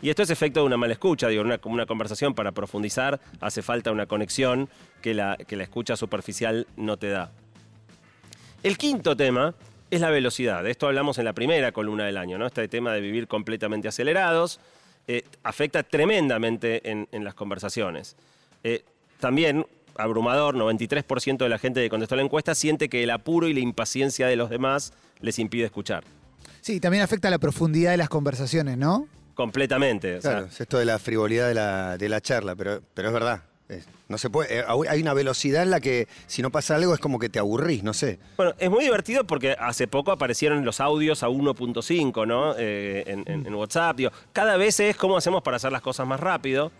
Y 0.03 0.11
esto 0.11 0.23
es 0.23 0.31
efecto 0.31 0.61
de 0.61 0.67
una 0.67 0.77
mala 0.77 0.93
escucha, 0.93 1.29
digo, 1.29 1.43
una, 1.43 1.59
una 1.65 1.87
conversación 1.87 2.35
para 2.35 2.53
profundizar 2.53 3.21
hace 3.41 3.63
falta 3.63 3.91
una 3.93 4.07
conexión 4.07 4.69
que 5.01 5.15
la, 5.15 5.37
que 5.37 5.57
la 5.57 5.63
escucha 5.63 5.97
superficial 5.97 6.67
no 6.77 6.97
te 6.99 7.09
da. 7.09 7.31
El 8.63 8.77
quinto 8.79 9.17
tema 9.17 9.55
es 9.91 10.01
la 10.01 10.11
velocidad. 10.11 10.63
De 10.65 10.71
esto 10.71 10.87
hablamos 10.87 11.19
en 11.19 11.25
la 11.27 11.33
primera 11.33 11.73
columna 11.73 12.05
del 12.05 12.17
año, 12.17 12.39
¿no? 12.39 12.47
Este 12.47 12.67
tema 12.69 12.93
de 12.93 13.01
vivir 13.01 13.29
completamente 13.29 13.89
acelerados 13.89 14.61
eh, 15.09 15.25
afecta 15.43 15.83
tremendamente 15.83 16.91
en, 16.91 17.09
en 17.13 17.25
las 17.25 17.35
conversaciones. 17.35 18.17
Eh, 18.63 18.83
también, 19.21 19.67
abrumador, 19.97 20.57
93% 20.57 21.39
de 21.39 21.49
la 21.49 21.59
gente 21.59 21.83
que 21.83 21.91
contestó 21.91 22.17
la 22.17 22.23
encuesta 22.23 22.55
siente 22.55 22.89
que 22.89 23.03
el 23.03 23.11
apuro 23.11 23.49
y 23.49 23.55
la 23.55 23.61
impaciencia 23.61 24.27
de 24.27 24.37
los 24.37 24.51
demás 24.51 24.93
les 25.21 25.39
impide 25.39 25.65
escuchar. 25.65 26.05
Sí, 26.61 26.81
también 26.81 27.03
afecta 27.03 27.29
la 27.31 27.39
profundidad 27.39 27.91
de 27.91 27.99
las 27.99 28.09
conversaciones, 28.09 28.79
¿no? 28.79 29.07
Completamente. 29.35 30.17
o 30.17 30.23
sea, 30.23 30.31
Claro, 30.31 30.47
es 30.47 30.61
esto 30.61 30.79
de 30.79 30.85
la 30.85 30.99
frivolidad 30.99 31.49
de 31.49 31.55
la, 31.55 31.99
de 31.99 32.09
la 32.09 32.21
charla, 32.21 32.55
pero, 32.55 32.81
pero 32.95 33.09
es 33.09 33.15
verdad. 33.15 33.43
No 34.09 34.18
se 34.18 34.28
puede. 34.30 34.59
eh, 34.61 34.64
hay 34.88 35.00
una 35.00 35.14
velocidad 35.14 35.62
en 35.62 35.71
la 35.71 35.80
que 35.80 36.06
si 36.26 36.42
no 36.42 36.50
pasa 36.50 36.76
algo 36.76 36.92
es 36.94 37.00
como 37.00 37.18
que 37.18 37.28
te 37.28 37.38
aburrís, 37.38 37.83
no 37.83 37.94
sé. 37.94 38.18
Bueno, 38.37 38.52
es 38.59 38.71
muy 38.71 38.85
divertido 38.85 39.25
porque 39.25 39.56
hace 39.59 39.87
poco 39.88 40.12
aparecieron 40.12 40.64
los 40.64 40.80
audios 40.80 41.23
a 41.23 41.28
1.5, 41.28 42.26
¿no? 42.26 42.54
Eh, 42.59 43.04
en, 43.06 43.25
en- 43.26 43.54
WhatsApp. 43.54 43.99
Cada 44.33 44.56
vez 44.56 44.78
es 44.80 44.97
cómo 44.97 45.16
hacemos 45.16 45.42
para 45.42 45.56
hacer 45.56 45.73
las 45.73 45.80
cosas 45.83 46.06
más 46.06 46.21
rápido. 46.21 46.71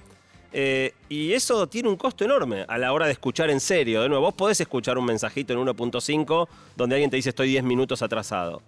Eh, 0.53 0.93
y 1.09 1.33
eso 1.33 1.67
tiene 1.67 1.89
un 1.89 1.97
costo 1.97 2.25
enorme 2.25 2.65
a 2.69 2.79
la 2.79 2.93
hora 2.93 3.07
de 3.07 3.13
escuchar 3.13 3.51
en 3.51 3.59
serio. 3.61 4.03
De 4.03 4.09
nuevo, 4.09 4.27
vos 4.27 4.35
podés 4.35 4.61
escuchar 4.61 4.97
un 4.99 5.05
mensajito 5.05 5.53
en 5.53 5.59
1.5 5.61 6.47
donde 6.77 6.95
alguien 6.97 7.11
te 7.11 7.17
dice 7.17 7.31
estoy 7.31 7.49
10 7.49 7.65
minutos 7.65 8.03
atrasado. 8.03 8.63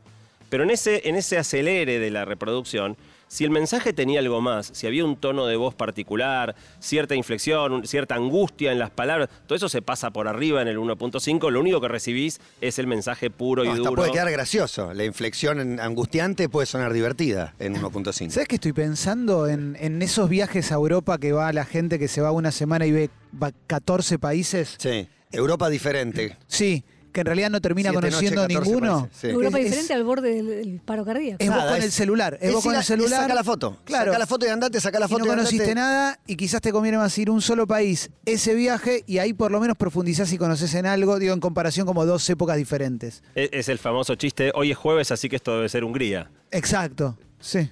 Pero 0.49 0.64
en 0.64 0.70
ese, 0.70 1.08
en 1.08 1.14
ese 1.16 1.38
acelere 1.38 1.99
de 2.00 2.11
la 2.11 2.25
reproducción, 2.25 2.96
si 3.28 3.45
el 3.45 3.50
mensaje 3.50 3.92
tenía 3.92 4.21
algo 4.21 4.40
más, 4.40 4.71
si 4.73 4.87
había 4.87 5.04
un 5.04 5.16
tono 5.16 5.47
de 5.47 5.56
voz 5.56 5.75
particular, 5.75 6.54
cierta 6.78 7.14
inflexión, 7.14 7.87
cierta 7.87 8.14
angustia 8.14 8.71
en 8.73 8.78
las 8.78 8.90
palabras, 8.90 9.28
todo 9.47 9.56
eso 9.56 9.68
se 9.68 9.83
pasa 9.83 10.11
por 10.11 10.28
arriba 10.28 10.62
en 10.62 10.68
el 10.68 10.78
1.5, 10.78 11.50
lo 11.50 11.61
único 11.61 11.80
que 11.80 11.88
recibís 11.88 12.40
es 12.61 12.78
el 12.78 12.87
mensaje 12.87 13.30
puro 13.30 13.64
No, 13.64 13.71
y 13.71 13.73
hasta 13.73 13.88
duro. 13.88 14.02
puede 14.02 14.12
quedar 14.12 14.30
gracioso. 14.30 14.95
La 14.95 15.04
inflexión 15.04 15.61
en- 15.61 15.80
angustiante 15.80 16.49
puede 16.49 16.66
sonar 16.66 16.92
divertida 16.92 17.54
en 17.59 17.75
1.5. 17.75 18.30
¿Sabes 18.30 18.49
que 18.49 18.54
estoy 18.56 18.73
pensando 18.73 19.49
en, 19.49 19.76
en 19.80 20.00
esos 20.02 20.28
viajes 20.28 20.71
a 20.73 20.76
Europa 20.76 21.18
que 21.18 21.33
va 21.33 21.52
la 21.52 21.64
gente 21.64 21.99
que 21.99 22.09
se 22.09 22.21
va 22.21 22.30
una 22.33 22.52
semana 22.52 22.87
y 22.87 22.92
ve 22.92 23.11
va 23.42 23.50
14 23.66 24.18
países? 24.18 24.76
Sí. 24.78 25.09
Europa 25.33 25.68
diferente. 25.68 26.37
Sí, 26.47 26.85
que 27.16 27.20
en 27.23 27.26
realidad 27.26 27.50
no 27.50 27.61
termina 27.61 27.88
Siete 27.90 28.06
conociendo 28.06 28.42
noches, 28.42 28.56
14 28.58 28.70
ninguno. 28.80 29.08
sí. 29.12 29.26
Europa 29.28 29.58
Es- 29.58 29.64
diferente 29.64 29.94
al 29.94 30.04
borde 30.04 30.35
del, 30.35 30.46
del 30.46 30.80
paro 30.85 31.04
cardíaco. 31.04 31.42
Es 31.42 31.49
vos 31.50 31.64
con 31.64 31.76
es- 31.78 31.85
el 31.85 31.90
celular. 31.92 32.38
Es, 32.40 32.49
Es 32.49 32.54
vos 32.54 32.62
con 32.64 32.75
el 32.76 32.85
celular. 32.85 33.20
saca 33.23 33.35
la 33.35 33.42
foto. 33.44 33.78
Claro. 33.85 34.06
Saca 34.12 34.18
la 34.18 34.26
foto 34.26 34.46
y 34.46 34.49
andate, 34.50 34.80
saca 34.80 34.99
la 35.00 35.06
y 35.06 35.08
foto 35.08 35.18
no 35.20 35.26
y, 35.26 35.30
andate. 35.30 35.49
conociste 35.49 35.75
nada 35.75 36.18
y 36.26 36.37
quizás 36.37 36.61
te 36.61 36.70
conviene 36.73 36.99
más 36.99 37.16
ir 37.18 37.28
a 37.28 37.32
un 37.32 37.40
solo 37.40 37.66
país 37.66 38.11
ese 38.26 38.54
viaje 38.54 39.02
y 39.06 39.18
ahí 39.18 39.32
por 39.32 39.50
lo 39.50 39.58
menos 39.61 39.76
profundizás 39.76 40.32
y 40.32 40.38
conoces 40.38 40.75
en 40.75 40.87
algo, 40.87 41.18
digo, 41.18 41.32
en 41.32 41.40
comparación 41.40 41.87
como 41.87 42.04
dos 42.04 42.28
épocas 42.28 42.56
diferentes. 42.58 43.23
Es, 43.35 43.49
es 43.52 43.68
el 43.70 43.78
famoso 43.78 44.14
chiste, 44.16 44.52
hoy 44.54 44.73
es 44.73 44.76
jueves, 44.76 45.11
así 45.11 45.28
que 45.28 45.37
esto 45.37 45.54
debe 45.56 45.68
ser 45.68 45.82
Hungría. 45.85 46.30
Exacto, 46.50 47.18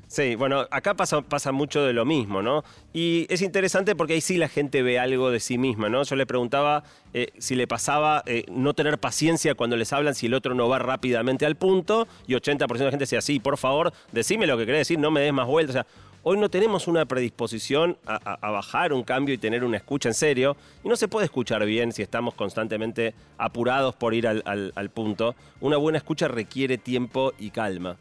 sí. 0.06 0.36
Bueno, 0.36 0.66
acá 0.70 0.94
pasa, 0.94 1.52
mucho 1.52 1.82
de 1.84 1.92
lo 1.92 2.04
mismo, 2.04 2.42
¿no? 2.42 2.62
Y 2.92 3.26
es 3.28 3.42
interesante 3.42 3.96
porque 3.96 4.14
ahí 4.14 4.20
sí 4.20 4.36
la 4.36 4.48
gente 4.48 4.82
ve 4.82 4.98
algo 4.98 5.30
de 5.30 5.40
sí 5.40 5.58
misma, 5.58 5.88
¿no? 5.88 6.02
Yo 6.04 6.14
le 6.16 6.26
preguntaba 6.26 6.84
eh, 7.12 7.28
si 7.38 7.56
le 7.56 7.66
pasaba 7.66 8.22
eh, 8.26 8.44
no 8.50 8.74
tener 8.74 8.98
paciencia 8.98 9.54
cuando 9.54 9.76
les 9.76 9.92
hablan, 9.92 10.14
si 10.14 10.26
el 10.26 10.34
otro 10.34 10.54
no 10.54 10.68
va 10.68 10.78
rápidamente 10.78 11.44
al 11.44 11.56
punto, 11.56 12.06
y 12.26 12.34
80% 12.34 12.68
de 12.68 12.84
la 12.84 12.90
gente 12.90 13.02
decía, 13.02 13.20
sí, 13.20 13.40
por 13.40 13.58
favor, 13.58 13.92
decime 14.12 14.46
lo 14.46 14.56
que 14.56 14.66
querés 14.66 14.82
decir, 14.82 14.98
no 14.98 15.10
me 15.10 15.20
des 15.20 15.32
más 15.32 15.46
vueltas. 15.46 15.84
Hoy 16.22 16.38
no 16.38 16.48
tenemos 16.48 16.86
una 16.86 17.04
predisposición 17.04 17.98
a, 18.06 18.50
bajar 18.50 18.94
un 18.94 19.02
cambio 19.02 19.34
y 19.34 19.38
tener 19.38 19.62
una 19.62 19.76
escucha 19.76 20.08
en 20.08 20.14
serio, 20.14 20.56
y 20.82 20.88
no 20.88 20.96
se 20.96 21.08
puede 21.08 21.26
escuchar 21.26 21.66
bien 21.66 21.92
si 21.92 22.00
estamos 22.00 22.34
constantemente 22.34 23.12
apurados 23.36 23.94
por 23.94 24.14
ir 24.14 24.26
al 24.26 24.90
punto. 24.94 25.34
Una 25.60 25.76
buena 25.76 25.98
escucha 25.98 26.28
requiere 26.28 26.78
tiempo 26.78 27.34
y 27.38 27.50
calma. 27.50 27.98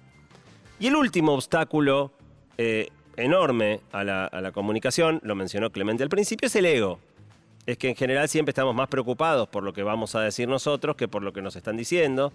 Y 0.80 0.88
el 0.88 0.96
último 0.96 1.34
obstáculo 1.34 2.12
eh, 2.58 2.90
enorme 3.16 3.82
a 3.92 4.04
la, 4.04 4.52
comunicación, 4.54 5.20
lo 5.24 5.36
mencionó 5.36 5.72
Clemente 5.72 6.04
al 6.04 6.10
principio, 6.10 6.48
es 6.48 6.56
el 6.56 6.66
ego. 6.66 7.00
Es 7.66 7.78
que 7.78 7.90
en 7.90 7.96
general 7.96 8.28
siempre 8.28 8.52
estamos 8.52 8.76
más 8.76 8.90
preocupados 8.90 9.48
por 9.48 9.64
lo 9.64 9.74
que 9.74 9.84
vamos 9.84 10.16
a 10.16 10.22
decir 10.22 10.50
nosotros 10.50 10.96
que 10.96 11.08
por 11.08 11.24
lo 11.24 11.32
que 11.32 11.42
nos 11.42 11.56
están 11.56 11.78
diciendo, 11.78 12.34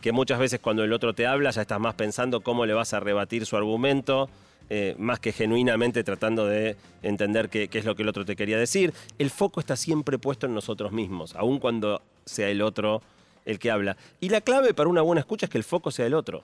que 0.00 0.12
muchas 0.12 0.38
veces 0.38 0.60
cuando 0.60 0.84
el 0.84 0.92
otro 0.92 1.14
te 1.14 1.26
habla 1.26 1.50
ya 1.50 1.62
estás 1.62 1.80
más 1.80 1.94
pensando 1.94 2.40
cómo 2.40 2.64
le 2.64 2.72
vas 2.72 2.94
a 2.94 3.00
rebatir 3.00 3.44
su 3.44 3.56
argumento, 3.56 4.30
eh, 4.70 4.94
más 4.96 5.18
que 5.18 5.32
genuinamente 5.32 6.02
tratando 6.02 6.46
de 6.46 6.76
entender 7.02 7.50
qué, 7.50 7.68
qué 7.68 7.80
es 7.80 7.84
lo 7.84 7.94
que 7.94 8.02
el 8.02 8.08
otro 8.08 8.24
te 8.24 8.36
quería 8.36 8.56
decir. 8.56 8.94
El 9.18 9.30
foco 9.30 9.60
está 9.60 9.76
siempre 9.76 10.18
puesto 10.18 10.46
en 10.46 10.54
nosotros 10.54 10.92
mismos, 10.92 11.34
aun 11.34 11.58
cuando 11.58 12.00
sea 12.24 12.48
el 12.48 12.62
otro 12.62 13.02
el 13.44 13.58
que 13.58 13.70
habla. 13.70 13.96
Y 14.20 14.30
la 14.30 14.40
clave 14.40 14.72
para 14.72 14.88
una 14.88 15.02
buena 15.02 15.20
escucha 15.20 15.46
es 15.46 15.50
que 15.50 15.58
el 15.58 15.64
foco 15.64 15.90
sea 15.90 16.06
el 16.06 16.14
otro 16.14 16.42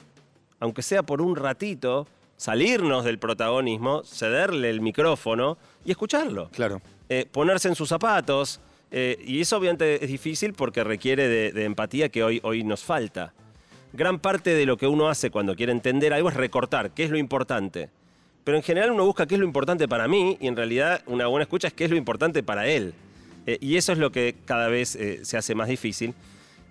aunque 0.60 0.82
sea 0.82 1.02
por 1.02 1.20
un 1.22 1.36
ratito, 1.36 2.06
salirnos 2.36 3.04
del 3.04 3.18
protagonismo, 3.18 4.02
cederle 4.04 4.70
el 4.70 4.80
micrófono 4.80 5.58
y 5.84 5.90
escucharlo. 5.90 6.50
Claro. 6.50 6.80
Eh, 7.08 7.26
ponerse 7.30 7.68
en 7.68 7.74
sus 7.74 7.88
zapatos. 7.88 8.60
eh, 8.90 9.16
y 9.26 9.40
eso 9.40 9.56
obviamente 9.56 10.04
es 10.04 10.10
difícil 10.10 10.52
porque 10.52 10.84
requiere 10.84 11.28
de, 11.28 11.52
de 11.52 11.64
empatía 11.64 12.08
que 12.08 12.22
hoy, 12.22 12.40
hoy 12.42 12.62
nos 12.64 12.82
falta. 12.84 13.32
Gran 13.92 14.18
parte 14.18 14.50
de 14.54 14.66
lo 14.66 14.76
que 14.76 14.86
uno 14.86 15.08
hace 15.08 15.30
cuando 15.30 15.54
quiere 15.56 15.72
entender 15.72 16.12
algo 16.12 16.28
es 16.28 16.34
recortar, 16.34 16.90
qué 16.90 17.04
es 17.04 17.10
lo 17.10 17.16
importante. 17.16 17.88
pero 18.44 18.56
en 18.56 18.62
general 18.62 18.90
uno 18.92 19.04
busca 19.06 19.26
qué 19.26 19.34
es 19.34 19.40
lo 19.40 19.46
importante 19.46 19.88
para 19.88 20.06
mí 20.08 20.36
y 20.40 20.46
en 20.46 20.56
realidad 20.56 21.02
una 21.06 21.26
buena 21.26 21.42
escucha 21.44 21.68
es 21.68 21.74
qué 21.74 21.84
es 21.84 21.90
lo 21.90 21.96
importante 21.96 22.42
para 22.42 22.66
él. 22.66 22.94
Eh, 23.46 23.58
y 23.60 23.76
eso 23.76 23.92
es 23.92 23.98
lo 23.98 24.10
que 24.12 24.34
cada 24.44 24.68
vez 24.68 24.98
se 25.22 25.36
hace 25.36 25.54
más 25.54 25.68
difícil. 25.68 26.14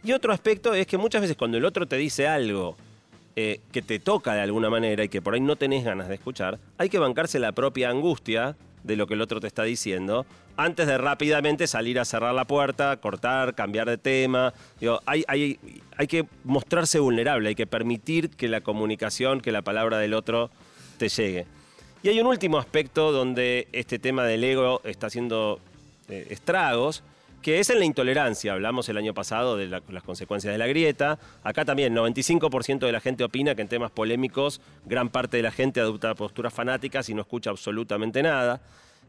Y 0.03 0.11
otro 0.13 0.31
aspecto 0.31 0.73
es 0.73 0.85
que 0.85 0.97
muchas 0.97 1.21
veces 1.21 1.35
cuando 1.35 1.57
el 1.57 1.65
otro 1.65 1.87
te 1.87 1.95
dice 1.97 2.27
algo 2.27 2.75
eh, 3.35 3.59
que 3.71 3.81
te 3.81 3.99
toca 3.99 4.33
de 4.33 4.41
alguna 4.41 4.69
manera 4.69 5.03
y 5.03 5.09
que 5.09 5.21
por 5.21 5.33
ahí 5.33 5.41
no 5.41 5.55
tenés 5.55 5.83
ganas 5.83 6.07
de 6.07 6.15
escuchar, 6.15 6.59
hay 6.77 6.89
que 6.89 6.99
bancarse 6.99 7.39
la 7.39 7.51
propia 7.51 7.89
angustia 7.89 8.55
de 8.83 8.95
lo 8.95 9.07
que 9.07 9.15
el 9.15 9.21
otro 9.21 9.39
te 9.39 9.47
está 9.47 9.63
diciendo 9.63 10.25
antes 10.57 10.87
de 10.87 10.97
rápidamente 10.97 11.67
salir 11.67 11.99
a 11.99 12.05
cerrar 12.05 12.33
la 12.33 12.45
puerta, 12.45 12.95
cortar, 12.97 13.55
cambiar 13.55 13.89
de 13.89 13.97
tema. 13.97 14.53
Hay, 15.05 15.23
hay, 15.27 15.59
hay 15.97 16.07
que 16.07 16.25
mostrarse 16.43 16.99
vulnerable, 16.99 17.49
hay 17.49 17.55
que 17.55 17.67
permitir 17.67 18.29
que 18.29 18.47
la 18.47 18.61
comunicación, 18.61 19.41
que 19.41 19.51
la 19.51 19.61
palabra 19.61 19.97
del 19.97 20.13
otro 20.13 20.49
te 20.97 21.09
llegue. 21.09 21.45
Y 22.03 22.09
hay 22.09 22.19
un 22.19 22.27
último 22.27 22.57
aspecto 22.57 23.11
donde 23.11 23.67
este 23.71 23.99
tema 23.99 24.23
del 24.25 24.43
ego 24.43 24.81
está 24.83 25.07
haciendo 25.07 25.59
eh, 26.07 26.27
estragos, 26.29 27.03
que 27.45 27.59
es 27.59 27.69
en 27.69 27.77
la 27.77 27.85
intolerancia. 27.85 28.53
Hablamos 28.53 28.89
el 28.89 28.97
año 28.97 29.13
pasado 29.13 29.55
de 29.55 29.67
la- 29.67 29.83
las 29.89 30.01
consecuencias 30.01 30.51
de 30.51 30.57
la 30.57 30.65
grieta. 30.65 31.19
Acá 31.43 31.63
también, 31.63 31.93
95% 31.93 32.87
de 32.87 32.91
la 32.91 32.99
gente 32.99 33.23
opina 33.23 33.53
que 33.53 33.61
en 33.61 33.67
temas 33.67 33.91
polémicos 33.91 34.61
gran 34.83 35.09
parte 35.09 35.37
de 35.37 35.43
la 35.43 35.51
gente 35.51 35.79
adopta 35.79 36.15
posturas 36.15 36.51
fanáticas 36.51 37.07
y 37.09 37.13
no 37.13 37.21
escucha 37.21 37.51
absolutamente 37.51 38.23
nada. 38.23 38.61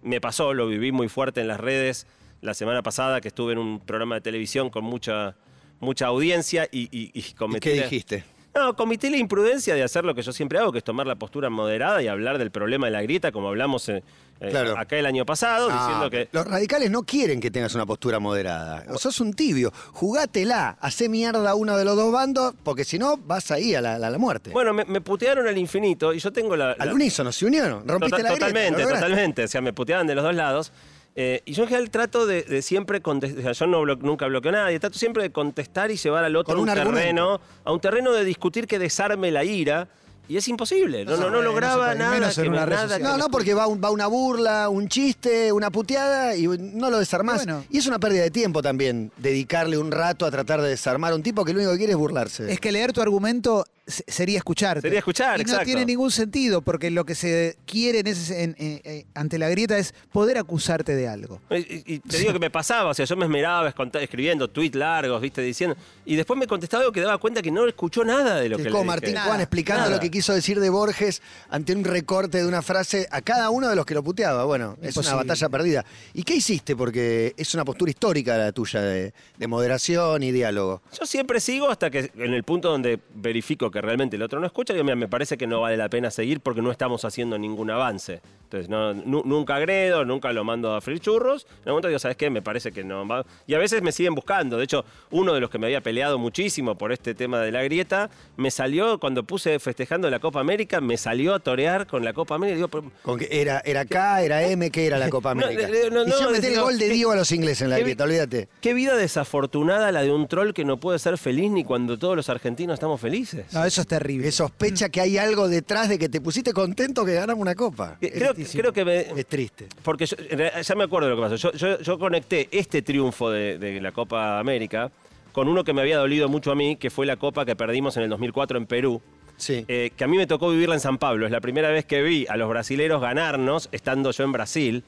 Me 0.03 0.21
pasó, 0.21 0.53
lo 0.53 0.67
viví 0.69 0.93
muy 0.93 1.09
fuerte 1.09 1.41
en 1.41 1.49
las 1.49 1.59
redes 1.59 2.07
la 2.43 2.53
semana 2.53 2.83
pasada, 2.83 3.23
que 3.23 3.29
estuve 3.29 3.55
en 3.55 3.59
un 3.59 3.81
programa 3.81 4.17
de 4.17 4.21
televisión 4.21 4.69
con 4.69 4.85
mucha, 4.85 5.35
mucha 5.81 6.05
audiencia 6.09 6.69
y, 6.71 6.91
y, 6.95 7.11
y 7.15 7.21
¿Y 7.21 7.33
cometí 7.33 7.71
qué 7.71 7.83
dijiste? 7.85 8.25
no, 8.55 8.77
cometí 8.77 9.09
la 9.09 9.17
imprudencia 9.17 9.75
de 9.75 9.83
hacer 9.83 10.05
lo 10.05 10.15
que 10.15 10.21
yo 10.21 10.33
siempre 10.33 10.59
hago, 10.59 10.73
que 10.73 10.79
es 10.79 10.85
tomar 10.85 11.07
la 11.07 11.15
postura 11.15 11.49
moderada 11.49 12.03
y 12.03 12.09
hablar 12.09 12.37
del 12.37 12.51
problema 12.51 12.87
de 12.87 12.93
la 12.93 13.01
grieta, 13.03 13.33
como 13.33 13.49
hablamos 13.49 13.89
eh, 13.89 14.03
eh, 14.41 14.51
Claro. 14.51 14.79
acá 14.79 14.97
el 14.99 15.07
año 15.07 15.25
pasado, 15.25 15.69
Ah, 15.71 15.79
diciendo 15.87 16.11
que... 16.11 16.29
Los 16.33 16.47
radicales 16.47 16.91
no 16.91 17.03
quieren 17.05 17.41
que 17.41 17.51
tengas 17.51 17.75
una 17.75 17.87
postura 17.87 18.19
moderada. 18.19 18.85
O 18.91 18.99
sos 18.99 19.21
un 19.21 19.33
tibio. 19.35 19.73
Jugátela. 19.93 20.77
Hacé 20.81 21.09
mierda 21.09 21.51
a 21.51 21.55
uno 21.55 21.77
de 21.77 21.85
los 21.85 21.97
dos 21.97 22.13
bandos, 22.13 22.55
porque 22.63 22.85
si 22.85 22.99
no, 22.99 23.17
vas 23.17 23.51
ahí 23.51 23.75
a 23.75 23.81
la, 23.81 23.95
a 23.97 23.99
la 24.11 24.19
muerte. 24.19 24.51
Bueno, 24.51 24.73
me, 24.73 24.85
me 24.85 25.01
putearon 25.01 25.47
al 25.47 25.59
infinito 25.59 26.13
y 26.15 26.19
yo 26.19 26.33
tengo 26.33 26.55
la... 26.57 26.69
la- 26.69 26.77
Al 26.79 26.93
unísono, 26.93 27.33
se 27.33 27.47
unieron. 27.47 27.87
Rompiste 27.89 28.17
Tota- 28.19 28.23
la 28.23 28.35
totalmente, 28.35 28.83
totalmente. 28.83 29.45
O 29.45 29.49
sea, 29.49 29.61
me 29.61 29.73
puteaban 29.73 30.07
de 30.07 30.15
los 30.15 30.25
dos 30.25 30.35
lados. 30.35 30.73
Eh, 31.19 31.41
y 31.47 31.55
yo 31.55 31.63
en 31.63 31.69
general 31.71 31.91
trato 31.91 32.27
de, 32.27 32.43
de 32.43 32.61
siempre 32.61 33.01
contestar, 33.01 33.39
o 33.41 33.43
sea, 33.43 33.53
yo 33.53 33.67
no 33.67 33.81
blo- 33.83 33.99
nunca 34.03 34.27
bloqueo 34.27 34.51
a 34.51 34.53
nadie, 34.53 34.79
trato 34.79 34.99
siempre 34.99 35.23
de 35.23 35.31
contestar 35.33 35.91
y 35.91 35.97
llevar 35.97 36.25
al 36.25 36.37
otro 36.37 36.59
a 36.59 36.61
un, 36.61 36.67
terreno, 36.67 37.41
a 37.65 37.73
un 37.73 37.81
terreno 37.81 38.13
de 38.13 38.23
discutir 38.23 38.67
que 38.67 38.79
desarme 38.79 39.31
la 39.31 39.43
ira. 39.43 39.89
Y 40.29 40.37
es 40.37 40.49
imposible, 40.49 41.05
no, 41.05 41.17
no, 41.17 41.31
no, 41.31 41.41
lograba 41.43 41.95
nada. 41.95 42.33
que 42.33 42.49
nada 42.51 42.99
No, 42.99 43.17
no, 43.17 43.29
porque 43.29 43.55
va, 43.55 43.67
un- 43.67 43.81
va 43.83 43.91
una 43.91 44.07
burla, 44.09 44.69
un 44.69 44.89
chiste, 44.89 45.53
una 45.53 45.71
puteada 45.71 46.35
y 46.37 46.47
no 46.49 46.91
lo 46.91 46.99
desarmás. 46.99 47.37
Bueno. 47.45 47.65
Y 47.71 47.79
es 47.79 47.87
una 47.87 47.99
pérdida 47.99 48.23
de 48.23 48.31
tiempo 48.31 48.61
también, 48.63 49.13
dedicarle 49.19 49.79
un 49.79 49.93
rato 49.93 50.27
a 50.27 50.31
tratar 50.31 50.61
de 50.63 50.69
desarmar 50.71 51.13
a 51.13 51.17
un 51.17 51.23
tipo 51.23 51.45
que 51.45 51.53
lo 51.53 51.59
único 51.61 51.73
que 51.73 51.79
quiere 51.79 51.93
es 51.93 51.99
burlarse. 51.99 52.53
Es 52.53 52.59
que 52.61 52.73
leer 52.73 52.93
tu 52.93 53.01
argumento 53.01 53.65
sería 53.87 54.39
escucharte. 54.39 54.81
Sería 54.83 54.99
escuchar, 54.99 55.37
y 55.41 55.43
no 55.45 55.49
exacto. 55.51 55.65
tiene 55.67 55.85
ningún 55.87 56.11
sentido, 56.11 56.61
porque 56.63 56.91
lo 56.91 57.05
que 57.05 57.15
se 57.15 57.57
quiere 57.67 58.01
en 58.01 58.07
ese- 58.09 58.43
en- 58.43 58.57
eh, 58.59 58.81
eh, 58.85 59.05
ante 59.15 59.39
la 59.39 59.49
grieta 59.49 59.79
es 59.79 59.95
poder 60.13 60.39
acusarte 60.39 60.95
de 60.97 61.09
algo. 61.09 61.41
Y, 61.51 61.57
y- 61.57 61.83
y 61.87 61.99
te 62.01 62.19
digo 62.19 62.33
que 62.33 62.39
me 62.39 62.51
pasaba, 62.51 62.91
o 62.91 62.95
sea, 62.95 63.05
yo 63.07 63.17
me 63.17 63.25
esmeraba 63.25 63.73
escribiendo 64.01 64.49
tweets 64.49 64.77
largos, 64.77 65.21
viste, 65.21 65.41
diciendo. 65.43 65.77
Y 66.05 66.17
después 66.17 66.39
me 66.39 66.47
contestaba 66.47 66.83
algo 66.83 66.93
que 66.93 67.01
daba 67.01 67.19
cuenta 67.19 67.43
que 67.43 67.51
no 67.51 67.67
escuchó 67.67 68.05
nada 68.05 68.41
de 68.41 68.49
lo 68.49 68.57
que 68.57 68.65
como 68.71 68.81
le 68.81 68.87
Martín 68.87 69.11
dije. 69.15 69.23
Juan 69.25 69.41
explicando 69.41 69.85
Nada. 69.85 69.95
lo 69.97 70.01
que 70.01 70.11
quiso 70.11 70.35
decir 70.35 70.59
de 70.61 70.69
Borges 70.71 71.23
ante 71.51 71.73
un 71.75 71.85
recorte 71.85 72.39
de 72.39 72.47
una 72.47 72.63
frase 72.63 73.07
a 73.11 73.21
cada 73.23 73.51
uno 73.51 73.69
de 73.69 73.77
los 73.77 73.87
que 73.87 73.95
lo 73.95 74.03
puteaba. 74.03 74.45
Bueno, 74.45 74.77
es 74.83 74.97
una 74.97 75.15
batalla 75.15 75.49
perdida. 75.49 75.85
¿Y 76.13 76.23
qué 76.25 76.35
hiciste? 76.35 76.75
Porque 76.75 77.35
es 77.37 77.55
una 77.55 77.65
postura 77.65 77.91
histórica 77.91 78.37
la 78.37 78.53
tuya 78.53 78.81
de, 78.81 79.13
de 79.39 79.47
moderación 79.47 80.23
y 80.23 80.33
diálogo. 80.33 80.83
Yo 80.99 81.07
siempre 81.07 81.41
sigo 81.41 81.71
hasta 81.71 81.91
que 81.91 82.11
en 82.17 82.35
el 82.35 82.43
punto 82.45 82.71
donde 82.71 82.99
verifico 83.15 83.71
que 83.71 83.76
realmente 83.81 84.17
el 84.17 84.23
otro 84.23 84.41
no 84.41 84.47
escucha, 84.47 84.73
digo, 84.73 84.85
mira, 84.85 84.97
me 84.97 85.09
parece 85.09 85.37
que 85.37 85.47
no 85.47 85.61
vale 85.61 85.77
la 85.77 85.89
pena 85.89 86.11
seguir 86.11 86.41
porque 86.41 86.63
no 86.63 86.71
estamos 86.71 87.05
haciendo 87.05 87.39
ningún 87.39 87.71
avance. 87.71 88.21
Entonces, 88.45 88.69
no, 88.69 88.95
nunca 88.95 89.57
agredo, 89.57 90.05
nunca 90.05 90.33
lo 90.33 90.45
mando 90.45 90.75
a 90.75 90.81
freír 90.81 91.01
churros. 91.01 91.47
En 91.65 91.71
un 91.71 91.73
momento 91.73 91.89
digo, 91.89 91.99
¿sabes 91.99 92.17
qué? 92.17 92.31
Me 92.31 92.43
parece 92.43 92.71
que 92.71 92.85
no 92.85 93.07
va. 93.07 93.25
Y 93.47 93.55
a 93.55 93.59
veces 93.59 93.83
me 93.83 93.91
siguen 93.91 94.15
buscando. 94.15 94.57
De 94.57 94.65
hecho, 94.65 94.85
uno 95.11 95.35
de 95.35 95.41
los 95.41 95.51
que 95.51 95.59
me 95.59 95.67
había 95.67 95.81
peleado 95.81 96.17
muchísimo 96.19 96.77
por 96.79 96.93
este 96.93 97.15
tema 97.15 97.41
de 97.41 97.51
la 97.51 97.63
grieta, 97.65 98.09
me 98.37 98.53
salió, 98.53 98.99
cuando 99.01 99.25
puse 99.25 99.59
festejando 99.59 100.09
la 100.11 100.21
Copa 100.21 100.39
América, 100.41 100.81
me 100.81 100.97
salió 100.97 101.35
a 101.35 101.41
torear 101.41 101.89
con 101.89 102.05
la 102.05 102.13
Copa 102.13 102.37
América. 102.37 102.55
Digo, 102.57 102.69
pero- 102.69 102.93
Con 103.03 103.19
que 103.19 103.29
era, 103.33 103.61
era 103.65 103.85
K, 103.85 104.23
era 104.23 104.43
M, 104.45 104.71
¿qué 104.71 104.87
era 104.87 104.99
la 104.99 105.11
Copa 105.11 105.35
No, 105.35 105.45
América? 105.47 105.69
no, 105.69 105.91
no, 105.91 106.03
Hicieron 106.07 106.25
no, 106.27 106.31
meter 106.31 106.53
el 106.53 106.61
gol 106.61 106.79
de 106.79 106.87
¿qué- 106.87 106.93
Diego 106.95 107.11
a 107.11 107.17
los 107.17 107.33
ingleses 107.33 107.63
en 107.63 107.71
la 107.71 107.79
grieta, 107.81 108.05
olvídate. 108.05 108.49
Qué 108.61 108.75
vida 108.75 108.95
desafortunada 108.97 109.91
la 109.91 110.03
de 110.03 110.13
un 110.13 110.29
troll 110.29 110.53
que 110.53 110.65
no 110.65 110.79
puede 110.79 111.01
ser 111.01 111.19
feliz 111.19 111.51
ni 111.51 111.65
cuando 111.65 111.99
todos 111.99 112.15
los 112.15 112.29
argentinos 112.29 112.75
estamos 112.75 113.01
felices. 113.01 113.53
No, 113.53 113.66
eso 113.67 113.81
es 113.83 113.87
terrible. 113.87 114.31
Sospecha 114.33 114.89
que 114.89 115.01
hay 115.01 115.19
algo 115.19 115.49
detrás 115.49 115.89
de 115.89 115.99
que 115.99 116.09
te 116.09 116.21
pusiste 116.21 116.53
contento 116.53 117.05
que 117.05 117.15
ganamos 117.15 117.41
una 117.43 117.55
copa. 117.55 117.97
Que- 118.01 118.11
Creo, 118.13 118.73
que 118.73 118.85
me- 118.85 119.01
Es 119.21 119.27
triste. 119.27 119.67
Porque 119.83 120.07
yo, 120.07 120.17
ya 120.17 120.75
me 120.75 120.85
acuerdo 120.85 121.09
de 121.09 121.15
lo 121.15 121.23
que 121.23 121.29
pasó. 121.31 121.37
Yo, 121.37 121.53
yo- 121.53 121.81
yo 121.81 121.99
conecté 121.99 122.49
este 122.51 122.83
triunfo 122.83 123.31
de, 123.31 123.59
de 123.59 123.81
la 123.81 123.93
Copa 123.93 124.39
América 124.39 124.91
con 125.33 125.49
uno 125.49 125.65
que 125.65 125.73
me 125.73 125.83
había 125.83 125.99
dolido 125.99 126.29
mucho 126.29 126.51
a 126.51 126.55
mí, 126.55 126.77
que 126.77 126.89
fue 126.91 127.05
la 127.07 127.17
Copa 127.17 127.45
que 127.45 127.55
perdimos 127.57 127.97
en 127.97 128.05
el 128.05 128.11
2004 128.11 128.57
en 128.59 128.67
Perú. 128.67 129.03
Sí. 129.39 129.67
eh, 129.69 129.91
que 129.95 130.03
a 130.03 130.07
mí 130.07 130.17
me 130.17 130.27
tocó 130.27 130.49
vivirla 130.49 130.75
en 130.75 130.81
San 130.81 130.97
Pablo. 130.97 131.27
Es 131.27 131.31
la 131.33 131.43
primera 131.43 131.69
vez 131.69 131.85
que 131.85 132.01
vi 132.03 132.25
a 132.27 132.39
los 132.39 132.49
brasileros 132.49 133.03
ganarnos 133.03 133.69
estando 133.71 134.11
yo 134.11 134.25
en 134.25 134.33
Brasil. 134.33 134.83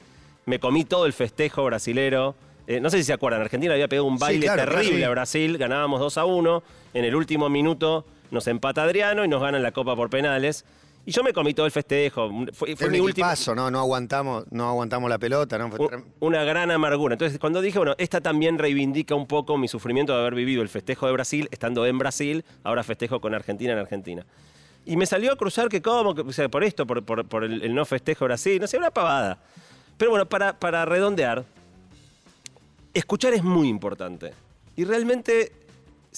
Me 0.47 0.59
comí 0.59 0.85
todo 0.85 1.05
el 1.05 1.13
festejo 1.13 1.63
brasilero. 1.65 2.33
Eh, 2.65 2.79
no 2.79 2.89
sé 2.89 2.97
si 2.97 3.03
se 3.03 3.13
acuerdan, 3.13 3.41
Argentina 3.41 3.73
había 3.73 3.87
pegado 3.87 4.05
un 4.07 4.17
Sí, 4.17 4.21
baile 4.21 4.45
claro, 4.47 4.63
terrible 4.71 4.97
claro. 4.97 5.05
a 5.05 5.09
Brasil, 5.11 5.57
ganábamos 5.59 5.99
2 5.99 6.17
a 6.17 6.25
1. 6.25 6.63
En 6.95 7.05
el 7.05 7.13
último 7.15 7.47
minuto 7.47 8.05
nos 8.31 8.47
empata 8.47 8.83
Adriano 8.83 9.23
y 9.25 9.27
nos 9.27 9.41
ganan 9.41 9.63
la 9.63 9.71
Copa 9.71 9.95
por 9.95 10.09
penales. 10.09 10.65
Y 11.05 11.11
yo 11.11 11.23
me 11.23 11.33
comí 11.33 11.53
todo 11.53 11.65
el 11.65 11.71
festejo. 11.71 12.29
Fue, 12.53 12.75
fue 12.75 12.89
mi 12.89 12.99
último. 12.99 13.25
equipazo, 13.27 13.55
¿no? 13.55 13.71
No 13.71 13.79
aguantamos, 13.79 14.45
no 14.51 14.67
aguantamos 14.69 15.09
la 15.09 15.17
pelota, 15.17 15.57
¿no? 15.57 15.67
Un- 15.67 16.05
una 16.19 16.43
gran 16.43 16.69
amargura. 16.69 17.13
Entonces, 17.15 17.39
cuando 17.39 17.61
dije, 17.61 17.79
bueno, 17.79 17.95
esta 17.97 18.21
también 18.21 18.59
reivindica 18.59 19.15
un 19.15 19.25
poco 19.25 19.57
mi 19.57 19.67
sufrimiento 19.67 20.13
de 20.13 20.19
haber 20.19 20.35
vivido 20.35 20.61
el 20.61 20.69
festejo 20.69 21.07
de 21.07 21.13
Brasil, 21.13 21.47
estando 21.51 21.85
en 21.85 21.97
Brasil, 21.97 22.43
ahora 22.63 22.83
festejo 22.83 23.21
con 23.21 23.33
Argentina 23.33 23.73
en 23.73 23.79
Argentina. 23.79 24.25
Y 24.85 24.97
me 24.97 25.05
salió 25.05 25.31
a 25.31 25.35
cruzar 25.35 25.69
que 25.69 25.81
cómo, 25.81 26.13
que, 26.13 26.21
o 26.21 26.31
sea, 26.33 26.49
por 26.49 26.63
esto, 26.63 26.85
por, 26.85 27.03
por- 27.03 27.25
por 27.25 27.43
el, 27.43 27.63
el 27.63 27.73
no 27.73 27.85
festejo 27.85 28.25
Brasil, 28.25 28.59
no 28.61 28.67
sé, 28.67 28.77
una 28.77 28.91
pavada. 28.91 29.39
Pero 29.97 30.11
bueno, 30.11 30.27
para, 30.27 30.59
para 30.59 30.85
redondear, 30.85 31.43
escuchar 32.93 33.33
es 33.33 33.43
muy 33.43 33.67
importante. 33.67 34.33
Y 34.75 34.83
realmente 34.85 35.51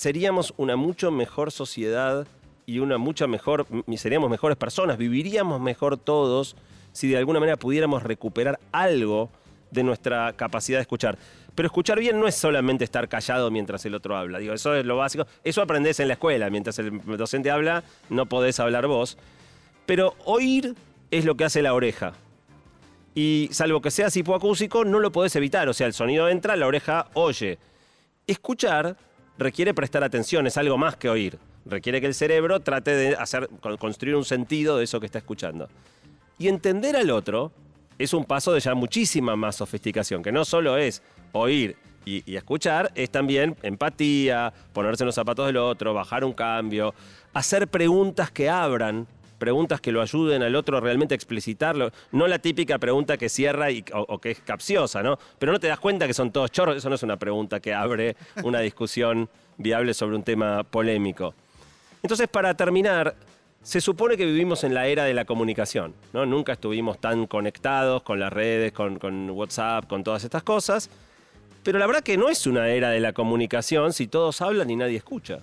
seríamos 0.02 0.52
una 0.58 0.76
mucho 0.78 1.12
mejor 1.12 1.52
sociedad 1.52 2.26
y 2.66 2.80
una 2.80 2.98
mucha 2.98 3.28
mejor, 3.28 3.68
seríamos 3.98 4.32
mejores 4.32 4.58
personas, 4.58 4.98
viviríamos 4.98 5.62
mejor 5.62 5.96
todos 5.96 6.56
si 6.92 7.10
de 7.10 7.18
alguna 7.18 7.40
manera 7.40 7.56
pudiéramos 7.56 8.02
recuperar 8.02 8.60
algo 8.72 9.30
de 9.70 9.84
nuestra 9.84 10.34
capacidad 10.34 10.80
de 10.80 10.82
escuchar. 10.82 11.20
Pero 11.54 11.68
escuchar 11.68 12.00
bien 12.00 12.20
no 12.20 12.28
es 12.28 12.34
solamente 12.34 12.84
estar 12.84 13.08
callado 13.08 13.52
mientras 13.52 13.86
el 13.86 13.94
otro 13.94 14.18
habla. 14.18 14.40
Eso 14.40 14.74
es 14.74 14.84
lo 14.86 14.98
básico. 14.98 15.28
Eso 15.44 15.62
aprendés 15.62 16.00
en 16.00 16.08
la 16.08 16.16
escuela. 16.16 16.50
Mientras 16.50 16.80
el 16.80 17.00
docente 17.16 17.52
habla, 17.52 17.84
no 18.10 18.26
podés 18.26 18.60
hablar 18.60 18.88
vos. 18.88 19.20
Pero 19.86 20.16
oír 20.26 20.74
es 21.12 21.26
lo 21.26 21.36
que 21.36 21.44
hace 21.44 21.62
la 21.62 21.76
oreja. 21.76 22.14
Y 23.14 23.50
salvo 23.52 23.82
que 23.82 23.92
seas 23.92 24.18
hipoacúsico, 24.18 24.84
no 24.84 25.00
lo 25.00 25.12
podés 25.12 25.36
evitar. 25.36 25.70
O 25.70 25.74
sea, 25.74 25.86
el 25.86 25.94
sonido 25.94 26.28
entra, 26.28 26.56
la 26.56 26.66
oreja 26.66 27.06
oye. 27.14 27.60
Escuchar 28.26 28.98
requiere 29.42 29.74
prestar 29.74 30.04
atención, 30.04 30.48
es 30.48 30.56
algo 30.58 30.78
más 30.78 30.96
que 30.96 31.10
oír. 31.10 31.38
Requiere 31.66 32.00
que 32.00 32.08
el 32.08 32.14
cerebro 32.14 32.60
trate 32.62 32.96
de 32.96 33.16
hacer, 33.16 33.50
con- 33.60 33.78
construir 33.78 34.16
un 34.16 34.26
sentido 34.26 34.78
de 34.78 34.86
eso 34.86 35.00
que 35.00 35.06
está 35.06 35.18
escuchando. 35.20 35.68
Y 36.40 36.48
entender 36.48 36.96
al 36.96 37.10
otro 37.12 37.52
es 38.00 38.14
un 38.14 38.26
paso 38.26 38.54
de 38.54 38.60
ya 38.60 38.74
muchísima 38.74 39.36
más 39.36 39.58
sofisticación, 39.58 40.24
que 40.24 40.32
no 40.32 40.44
solo 40.46 40.78
es 40.78 41.04
oír 41.34 41.76
y, 42.06 42.24
y 42.32 42.36
escuchar, 42.36 42.92
es 42.96 43.12
también 43.12 43.56
empatía, 43.62 44.52
ponerse 44.74 45.04
en 45.04 45.08
los 45.08 45.16
zapatos 45.16 45.46
del 45.46 45.58
otro, 45.58 45.94
bajar 45.94 46.24
un 46.24 46.34
cambio, 46.34 46.96
hacer 47.34 47.68
preguntas 47.68 48.32
que 48.32 48.50
abran, 48.50 49.06
preguntas 49.42 49.82
que 49.82 49.92
lo 49.92 50.04
ayuden 50.04 50.44
al 50.44 50.56
otro 50.56 50.80
realmente 50.80 51.16
a 51.16 51.18
explicitarlo. 51.18 51.92
No 52.12 52.28
la 52.28 52.38
típica 52.38 52.78
pregunta 52.78 53.18
que 53.18 53.28
cierra 53.28 53.72
y, 53.72 53.84
o, 53.92 54.20
que 54.20 54.30
es 54.30 54.40
capciosa, 54.40 55.02
¿no? 55.02 55.18
Pero 55.40 55.52
no 55.52 55.60
te 55.60 55.66
das 55.66 55.80
cuenta 55.80 56.06
que 56.06 56.14
son 56.14 56.32
todos 56.32 56.52
chorros, 56.52 56.78
eso 56.78 56.90
no 56.90 56.96
es 56.96 57.02
una 57.02 57.18
pregunta 57.18 57.60
que 57.60 57.74
abre 57.74 58.16
una 58.44 58.60
discusión 58.60 59.28
viable 59.58 59.96
sobre 59.96 60.16
un 60.16 60.22
tema 60.22 60.64
polémico. 60.64 61.34
Entonces, 62.04 62.28
para 62.28 62.54
terminar, 62.56 63.16
se 63.64 63.82
supone 63.82 64.16
que 64.16 64.28
vivimos 64.28 64.64
en 64.64 64.76
la 64.76 64.86
era 64.86 65.06
de 65.06 65.16
la 65.16 65.26
comunicación, 65.26 65.96
¿no? 66.14 66.28
Nunca 66.28 66.54
estuvimos 66.54 67.00
tan 67.00 67.26
conectados 67.26 68.04
con 68.04 68.20
las 68.20 68.32
redes, 68.32 68.72
con 68.74 69.30
WhatsApp, 69.32 69.88
con 69.88 70.04
todas 70.04 70.24
estas 70.24 70.44
cosas. 70.44 70.88
Pero 71.64 71.80
la 71.80 71.88
verdad 71.88 72.04
que 72.04 72.16
no 72.16 72.30
es 72.30 72.46
una 72.46 72.70
era 72.70 72.92
de 72.92 73.00
la 73.00 73.14
comunicación 73.14 73.92
si 73.92 74.06
todos 74.06 74.40
hablan 74.42 74.70
y 74.70 74.76
nadie 74.76 74.98
escucha. 74.98 75.40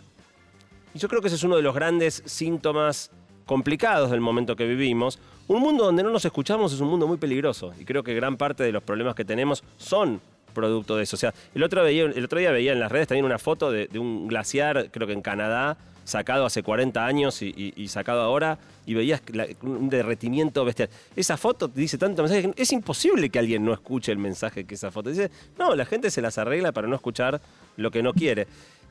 Y 0.94 1.00
yo 1.00 1.08
creo 1.08 1.20
que 1.20 1.26
ese 1.26 1.36
es 1.36 1.42
uno 1.42 1.56
de 1.56 1.62
los 1.62 1.74
grandes 1.74 2.22
síntomas 2.26 3.10
complicados 3.48 4.10
del 4.10 4.20
momento 4.20 4.54
que 4.54 4.66
vivimos. 4.66 5.18
Un 5.48 5.60
mundo 5.62 5.84
donde 5.86 6.02
no 6.02 6.10
nos 6.10 6.24
escuchamos 6.24 6.72
es 6.74 6.80
un 6.80 6.88
mundo 6.88 7.06
muy 7.08 7.16
peligroso 7.16 7.72
y 7.80 7.84
creo 7.86 8.02
que 8.04 8.14
gran 8.14 8.36
parte 8.36 8.62
de 8.62 8.70
los 8.70 8.82
problemas 8.82 9.14
que 9.14 9.24
tenemos 9.24 9.64
son 9.78 10.20
producto 10.54 10.96
de 10.96 11.04
eso. 11.04 11.16
O 11.16 11.18
sea, 11.18 11.32
el 11.54 11.62
otro, 11.62 11.86
el 11.86 12.24
otro 12.24 12.38
día 12.38 12.50
veía 12.52 12.72
en 12.72 12.80
las 12.80 12.92
redes 12.92 13.08
también 13.08 13.24
una 13.24 13.38
foto 13.38 13.70
de, 13.72 13.88
un 13.98 14.28
glaciar, 14.28 14.90
creo 14.90 15.06
que 15.06 15.14
en 15.14 15.22
Canadá, 15.22 15.78
sacado 16.04 16.44
hace 16.44 16.62
40 16.62 17.04
años 17.06 17.40
y, 17.42 17.88
sacado 17.88 18.20
ahora, 18.22 18.58
y 18.84 18.94
veías 18.94 19.22
la- 19.32 19.46
un 19.62 19.88
derretimiento 19.88 20.64
bestial. 20.64 20.90
Esa 21.16 21.36
foto 21.38 21.68
dice 21.68 21.96
tanto 21.96 22.22
mensaje 22.22 22.50
que 22.50 22.62
es 22.62 22.72
imposible 22.72 23.30
que 23.30 23.38
alguien 23.38 23.64
no 23.64 23.72
escuche 23.72 24.12
el 24.12 24.18
mensaje 24.18 24.64
que 24.64 24.74
esa 24.74 24.90
foto 24.90 25.08
dice. 25.10 25.30
No, 25.58 25.74
la 25.74 25.84
gente 25.86 26.10
se 26.10 26.20
las 26.20 26.36
arregla 26.38 26.72
para 26.72 26.86
no 26.88 26.96
escuchar 26.96 27.40
lo 27.76 27.90
que 27.90 28.02
no 28.02 28.12
quiere. 28.12 28.46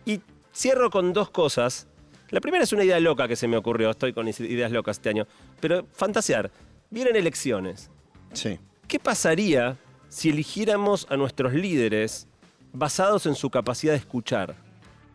Y 0.06 0.20
cierro 0.56 0.90
con 0.90 1.14
dos 1.14 1.30
cosas. 1.30 1.86
La 2.30 2.42
primera 2.42 2.64
es 2.64 2.74
una 2.74 2.84
idea 2.84 3.00
loca 3.00 3.28
que 3.28 3.36
se 3.36 3.48
me 3.48 3.58
ocurrió, 3.58 3.92
estoy 3.92 4.14
con 4.14 4.28
ideas 4.28 4.72
locas 4.72 4.98
este 4.98 5.10
año, 5.10 5.28
pero 5.60 5.86
fantasear. 5.94 6.52
Vienen 6.90 7.16
elecciones. 7.16 7.90
Sí. 8.34 8.60
¿Qué 8.88 9.00
pasaría 9.00 9.78
si 10.10 10.30
eligiéramos 10.30 11.08
a 11.10 11.18
nuestros 11.18 11.54
líderes 11.54 12.28
basados 12.74 13.26
en 13.26 13.36
su 13.36 13.50
capacidad 13.50 13.94
de 13.94 14.00
escuchar? 14.00 14.56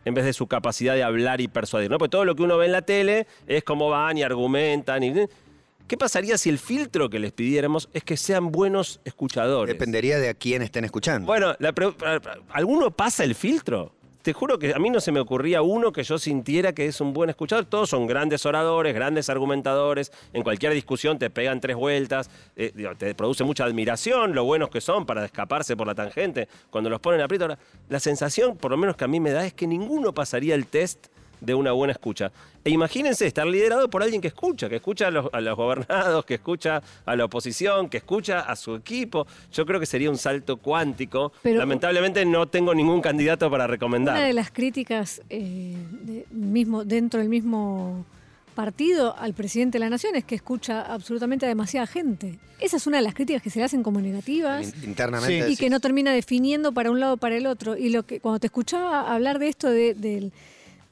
En 0.05 0.13
vez 0.13 0.25
de 0.25 0.33
su 0.33 0.47
capacidad 0.47 0.95
de 0.95 1.03
hablar 1.03 1.39
y 1.39 1.47
persuadir, 1.47 1.89
¿no? 1.89 1.97
Porque 1.97 2.11
todo 2.11 2.25
lo 2.25 2.35
que 2.35 2.43
uno 2.43 2.57
ve 2.57 2.65
en 2.65 2.73
la 2.73 2.81
tele 2.81 3.25
es 3.47 3.63
cómo 3.63 3.89
van 3.89 4.17
y 4.17 4.23
argumentan. 4.23 5.01
Y... 5.03 5.13
¿Qué 5.87 5.97
pasaría 5.97 6.37
si 6.37 6.49
el 6.49 6.59
filtro 6.59 7.09
que 7.09 7.19
les 7.19 7.31
pidiéramos 7.31 7.89
es 7.93 8.03
que 8.03 8.17
sean 8.17 8.51
buenos 8.51 8.99
escuchadores? 9.05 9.73
Dependería 9.73 10.17
de 10.19 10.29
a 10.29 10.33
quién 10.33 10.61
estén 10.61 10.83
escuchando. 10.83 11.25
Bueno, 11.25 11.55
la 11.59 11.73
¿alguno 12.49 12.91
pasa 12.91 13.23
el 13.23 13.35
filtro? 13.35 13.93
Te 14.23 14.31
juro 14.31 14.57
que 14.57 14.73
a 14.73 14.79
mí 14.79 14.89
no 14.89 15.01
se 15.01 15.11
me 15.11 15.19
ocurría 15.19 15.61
uno 15.61 15.91
que 15.91 16.01
yo 16.01 16.17
sintiera 16.17 16.71
que 16.71 16.85
es 16.85 17.01
un 17.01 17.11
buen 17.11 17.29
escuchador. 17.29 17.65
Todos 17.65 17.89
son 17.89 18.07
grandes 18.07 18.45
oradores, 18.45 18.95
grandes 18.95 19.29
argumentadores. 19.29 20.13
En 20.31 20.43
cualquier 20.43 20.71
discusión 20.71 21.19
te 21.19 21.29
pegan 21.29 21.59
tres 21.59 21.75
vueltas, 21.75 22.29
eh, 22.55 22.71
te 22.97 23.13
produce 23.15 23.43
mucha 23.43 23.65
admiración, 23.65 24.33
lo 24.33 24.45
buenos 24.45 24.69
que 24.69 24.79
son 24.79 25.05
para 25.05 25.25
escaparse 25.25 25.75
por 25.75 25.87
la 25.87 25.93
tangente 25.93 26.47
cuando 26.69 26.89
los 26.89 27.01
ponen 27.01 27.19
aprieto. 27.19 27.43
Ahora, 27.43 27.59
la 27.89 27.99
sensación, 27.99 28.55
por 28.55 28.71
lo 28.71 28.77
menos 28.77 28.95
que 28.95 29.03
a 29.03 29.09
mí 29.09 29.19
me 29.19 29.31
da, 29.31 29.45
es 29.45 29.53
que 29.53 29.67
ninguno 29.67 30.13
pasaría 30.13 30.55
el 30.55 30.67
test 30.67 31.07
de 31.45 31.53
una 31.53 31.71
buena 31.73 31.91
escucha. 31.93 32.31
E 32.63 32.69
imagínense 32.69 33.27
estar 33.27 33.45
liderado 33.45 33.89
por 33.89 34.01
alguien 34.03 34.21
que 34.21 34.29
escucha, 34.29 34.69
que 34.69 34.77
escucha 34.77 35.07
a 35.07 35.11
los, 35.11 35.27
a 35.33 35.41
los 35.41 35.55
gobernados, 35.57 36.23
que 36.25 36.35
escucha 36.35 36.81
a 37.05 37.15
la 37.15 37.25
oposición, 37.25 37.89
que 37.89 37.97
escucha 37.97 38.39
a 38.39 38.55
su 38.55 38.75
equipo. 38.75 39.27
Yo 39.51 39.65
creo 39.65 39.79
que 39.79 39.85
sería 39.85 40.09
un 40.09 40.17
salto 40.17 40.57
cuántico. 40.57 41.33
Pero- 41.41 41.59
Lamentablemente 41.59 42.25
no 42.25 42.47
tengo 42.47 42.73
ningún 42.73 43.01
candidato 43.01 43.49
para 43.51 43.67
recomendar. 43.67 44.15
Una 44.15 44.25
de 44.25 44.33
las 44.33 44.51
críticas 44.51 45.21
eh, 45.29 45.75
de- 46.03 46.25
mismo, 46.31 46.85
dentro 46.85 47.19
del 47.19 47.29
mismo 47.29 48.05
partido 48.55 49.15
al 49.17 49.33
presidente 49.33 49.77
de 49.77 49.79
la 49.85 49.89
nación 49.89 50.15
es 50.15 50.23
que 50.25 50.35
escucha 50.35 50.81
absolutamente 50.81 51.45
a 51.45 51.49
demasiada 51.49 51.87
gente. 51.87 52.37
Esa 52.59 52.77
es 52.77 52.85
una 52.87 52.97
de 52.97 53.03
las 53.03 53.15
críticas 53.15 53.41
que 53.41 53.49
se 53.49 53.57
le 53.59 53.65
hacen 53.65 53.81
como 53.83 53.99
negativas. 53.99 54.73
In- 54.83 54.89
Internamente. 54.89 55.27
Sí. 55.33 55.37
y 55.39 55.41
decís. 55.41 55.59
que 55.59 55.69
no 55.69 55.79
termina 55.79 56.13
definiendo 56.13 56.71
para 56.71 56.91
un 56.91 56.99
lado 56.99 57.13
o 57.15 57.17
para 57.17 57.35
el 57.35 57.47
otro. 57.47 57.75
Y 57.75 57.89
lo 57.89 58.03
que 58.03 58.19
cuando 58.19 58.39
te 58.39 58.47
escuchaba 58.47 59.11
hablar 59.13 59.39
de 59.39 59.47
esto 59.49 59.69
de- 59.69 59.95
del, 59.95 60.31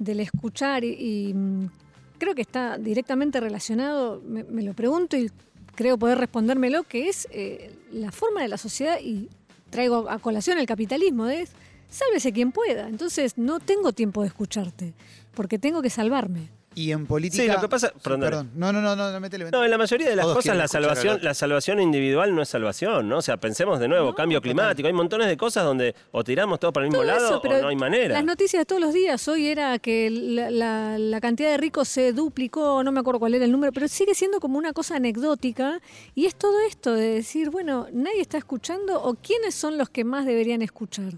del 0.01 0.19
escuchar 0.19 0.83
y, 0.83 0.93
y, 0.93 1.33
mm, 1.33 1.69
creo 2.17 2.35
que 2.35 2.41
está 2.41 2.77
directamente 2.77 3.39
relacionado, 3.39 4.21
me, 4.21 4.43
lo 4.63 4.73
pregunto 4.73 5.15
y 5.15 5.31
creo 5.75 5.97
poder 5.97 6.17
respondérmelo, 6.17 6.83
que 6.83 7.09
es 7.09 7.27
eh, 7.31 7.73
la 7.91 8.11
forma 8.11 8.41
de 8.41 8.47
la 8.47 8.57
sociedad 8.57 8.99
y 8.99 9.29
traigo 9.69 10.09
a 10.09 10.19
colación 10.19 10.57
el 10.57 10.65
capitalismo, 10.65 11.27
es 11.27 11.51
sálvese 11.89 12.33
quien 12.33 12.51
pueda. 12.51 12.87
Entonces 12.87 13.37
no 13.37 13.59
tengo 13.59 13.93
tiempo 13.93 14.21
de 14.21 14.27
escucharte 14.27 14.93
porque 15.33 15.59
tengo 15.59 15.81
que 15.81 15.89
salvarme. 15.89 16.49
Y 16.73 16.93
en 16.93 17.05
política. 17.05 17.43
Sí, 17.43 17.49
lo 17.49 17.59
que 17.59 17.67
pasa- 17.67 17.91
perdón. 18.01 18.49
No, 18.55 18.71
no, 18.71 18.81
no, 18.81 18.95
no, 18.95 19.11
no 19.11 19.19
métele. 19.19 19.51
No, 19.51 19.65
en 19.65 19.71
la 19.71 19.77
mayoría 19.77 20.07
de 20.09 20.15
las 20.15 20.23
Todos 20.23 20.37
cosas 20.37 20.55
la 20.55 20.69
salvación, 20.69 21.19
la 21.21 21.33
salvación 21.33 21.81
individual 21.81 22.33
no 22.33 22.41
es 22.41 22.47
salvación, 22.47 23.09
¿no? 23.09 23.17
O 23.17 23.21
sea, 23.21 23.35
pensemos 23.35 23.77
de 23.81 23.89
nuevo, 23.89 24.07
No, 24.11 24.15
cambio 24.15 24.37
total. 24.39 24.53
climático, 24.53 24.87
hay 24.87 24.93
montones 24.93 25.27
de 25.27 25.35
cosas 25.35 25.65
donde 25.65 25.93
o 26.11 26.23
tiramos 26.23 26.61
todo 26.61 26.71
para 26.71 26.85
el 26.85 26.91
mismo 26.91 27.03
Todo 27.03 27.11
lado 27.13 27.27
eso, 27.27 27.41
pero 27.41 27.57
o 27.57 27.61
no 27.63 27.67
hay 27.67 27.75
manera. 27.75 28.13
Las 28.13 28.23
noticias 28.23 28.61
de 28.61 28.65
todos 28.65 28.81
los 28.81 28.93
días 28.93 29.27
hoy 29.27 29.47
era 29.47 29.79
que 29.79 30.09
la, 30.09 30.49
la- 30.49 30.97
la 30.97 31.19
cantidad 31.19 31.49
de 31.49 31.57
ricos 31.57 31.89
se 31.89 32.13
duplicó, 32.13 32.81
no 32.85 32.93
me 32.93 33.01
acuerdo 33.01 33.19
cuál 33.19 33.33
era 33.35 33.43
el 33.43 33.51
número, 33.51 33.73
pero 33.73 33.89
sigue 33.89 34.15
siendo 34.15 34.39
como 34.39 34.57
una 34.57 34.71
cosa 34.71 34.95
anecdótica 34.95 35.81
y 36.15 36.25
es 36.25 36.35
todo 36.35 36.57
esto 36.61 36.93
de 36.93 37.07
decir, 37.15 37.49
bueno, 37.49 37.87
nadie 37.91 38.21
está 38.21 38.37
escuchando 38.37 39.01
o 39.03 39.15
quiénes 39.15 39.55
son 39.55 39.77
los 39.77 39.89
que 39.89 40.05
más 40.05 40.25
deberían 40.25 40.61
escuchar. 40.61 41.11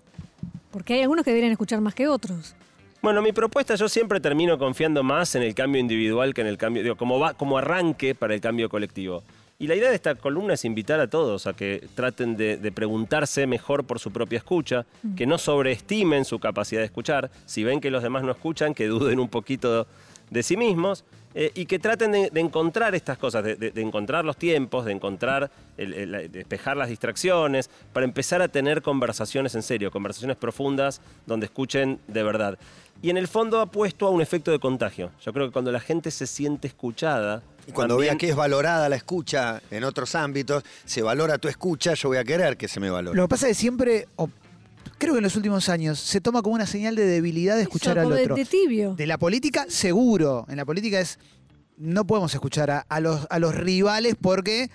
Porque 0.71 0.95
hay 0.95 1.01
algunos 1.01 1.23
que 1.23 1.29
deberían 1.29 1.51
escuchar 1.51 1.79
más 1.81 1.93
que 1.93 2.07
otros. 2.07 2.55
Bueno, 3.03 3.21
mi 3.21 3.33
propuesta 3.33 3.75
yo 3.75 3.89
siempre 3.89 4.21
termino 4.21 4.57
confiando 4.57 5.03
más 5.03 5.35
en 5.35 5.43
el 5.43 5.53
cambio 5.53 5.81
individual 5.81 6.33
que 6.33 6.39
en 6.39 6.47
el 6.47 6.57
cambio, 6.57 6.83
digo, 6.83 6.95
como, 6.95 7.19
va, 7.19 7.33
como 7.33 7.57
arranque 7.57 8.15
para 8.15 8.33
el 8.33 8.39
cambio 8.39 8.69
colectivo. 8.69 9.23
Y 9.59 9.67
la 9.67 9.75
idea 9.75 9.89
de 9.89 9.95
esta 9.95 10.15
columna 10.15 10.53
es 10.53 10.63
invitar 10.63 11.01
a 11.01 11.09
todos 11.09 11.45
a 11.45 11.51
que 11.51 11.85
traten 11.95 12.37
de, 12.37 12.55
de 12.55 12.71
preguntarse 12.71 13.45
mejor 13.45 13.83
por 13.83 13.99
su 13.99 14.11
propia 14.11 14.37
escucha, 14.37 14.85
que 15.17 15.25
no 15.25 15.37
sobreestimen 15.37 16.23
su 16.23 16.39
capacidad 16.39 16.79
de 16.79 16.85
escuchar. 16.85 17.29
Si 17.45 17.65
ven 17.65 17.81
que 17.81 17.91
los 17.91 18.03
demás 18.03 18.23
no 18.23 18.31
escuchan, 18.31 18.73
que 18.73 18.87
duden 18.87 19.19
un 19.19 19.27
poquito 19.27 19.85
de 20.29 20.41
sí 20.41 20.55
mismos 20.55 21.03
eh, 21.36 21.52
y 21.56 21.65
que 21.65 21.80
traten 21.80 22.12
de, 22.12 22.30
de 22.30 22.39
encontrar 22.39 22.96
estas 22.96 23.17
cosas, 23.17 23.43
de, 23.43 23.56
de- 23.56 23.72
de 23.72 23.82
encontrar 23.82 24.24
los 24.26 24.38
tiempos, 24.38 24.86
de 24.86 24.91
encontrar, 24.91 25.50
el- 25.78 25.93
el- 25.93 26.12
de 26.12 26.28
despejar 26.30 26.78
las 26.78 26.89
distracciones, 26.89 27.69
para 27.91 28.06
empezar 28.06 28.41
a 28.41 28.48
tener 28.48 28.82
conversaciones 28.82 29.56
en 29.56 29.63
serio, 29.63 29.91
conversaciones 29.91 30.38
profundas 30.38 31.02
donde 31.26 31.46
escuchen 31.46 32.00
de 32.08 32.24
verdad. 32.24 32.58
Y 33.02 33.10
en 33.10 33.17
el 33.17 33.28
fondo 33.28 33.60
apuesto 33.60 34.08
a 34.08 34.12
un 34.12 34.22
efecto 34.22 34.52
de 34.52 34.60
contagio. 34.60 35.12
Yo 35.26 35.34
creo 35.34 35.48
que 35.48 35.52
cuando 35.52 35.72
la 35.72 35.80
gente 35.80 36.10
se 36.12 36.26
siente 36.28 36.67
escuchada... 36.67 37.41
Y 37.67 37.72
cuando 37.72 37.96
también- 37.96 38.13
vea 38.13 38.17
que 38.17 38.30
es 38.30 38.36
valorada 38.36 38.88
la 38.89 38.96
escucha 38.96 39.62
en 39.72 39.84
otros 39.84 40.15
ámbitos, 40.15 40.63
se 40.86 41.02
valora 41.02 41.38
tu 41.38 41.48
escucha, 41.48 41.93
yo 41.96 42.10
voy 42.10 42.17
a 42.17 42.24
querer 42.24 42.56
que 42.58 42.67
se 42.67 42.80
me 42.80 42.89
valore. 42.89 43.15
Lo 43.17 43.24
que 43.24 43.30
pasa 43.30 43.48
es 43.50 43.58
que 43.58 43.62
siempre, 43.62 44.08
creo 44.97 45.13
que 45.13 45.19
en 45.19 45.23
los 45.23 45.36
últimos 45.36 45.69
años, 45.69 45.99
se 45.99 46.21
toma 46.21 46.41
como 46.41 46.56
una 46.56 46.65
señal 46.65 46.95
de 46.95 47.06
debilidad 47.06 47.56
de 47.56 47.63
escuchar 47.63 47.97
Eso, 47.97 48.08
al 48.08 48.13
otro. 48.13 48.36
De, 48.36 48.45
tibio. 48.45 48.95
De 48.95 49.08
la 49.08 49.17
política, 49.17 49.65
seguro. 49.69 50.45
En 50.49 50.58
la 50.58 50.65
política 50.65 50.99
es. 50.99 51.19
No 51.75 52.06
podemos 52.06 52.34
escuchar 52.34 52.69
a, 52.69 52.79
a 52.82 52.99
los, 52.99 53.25
a 53.32 53.39
los 53.39 53.56
rivales 53.56 54.15
porque 54.19 54.69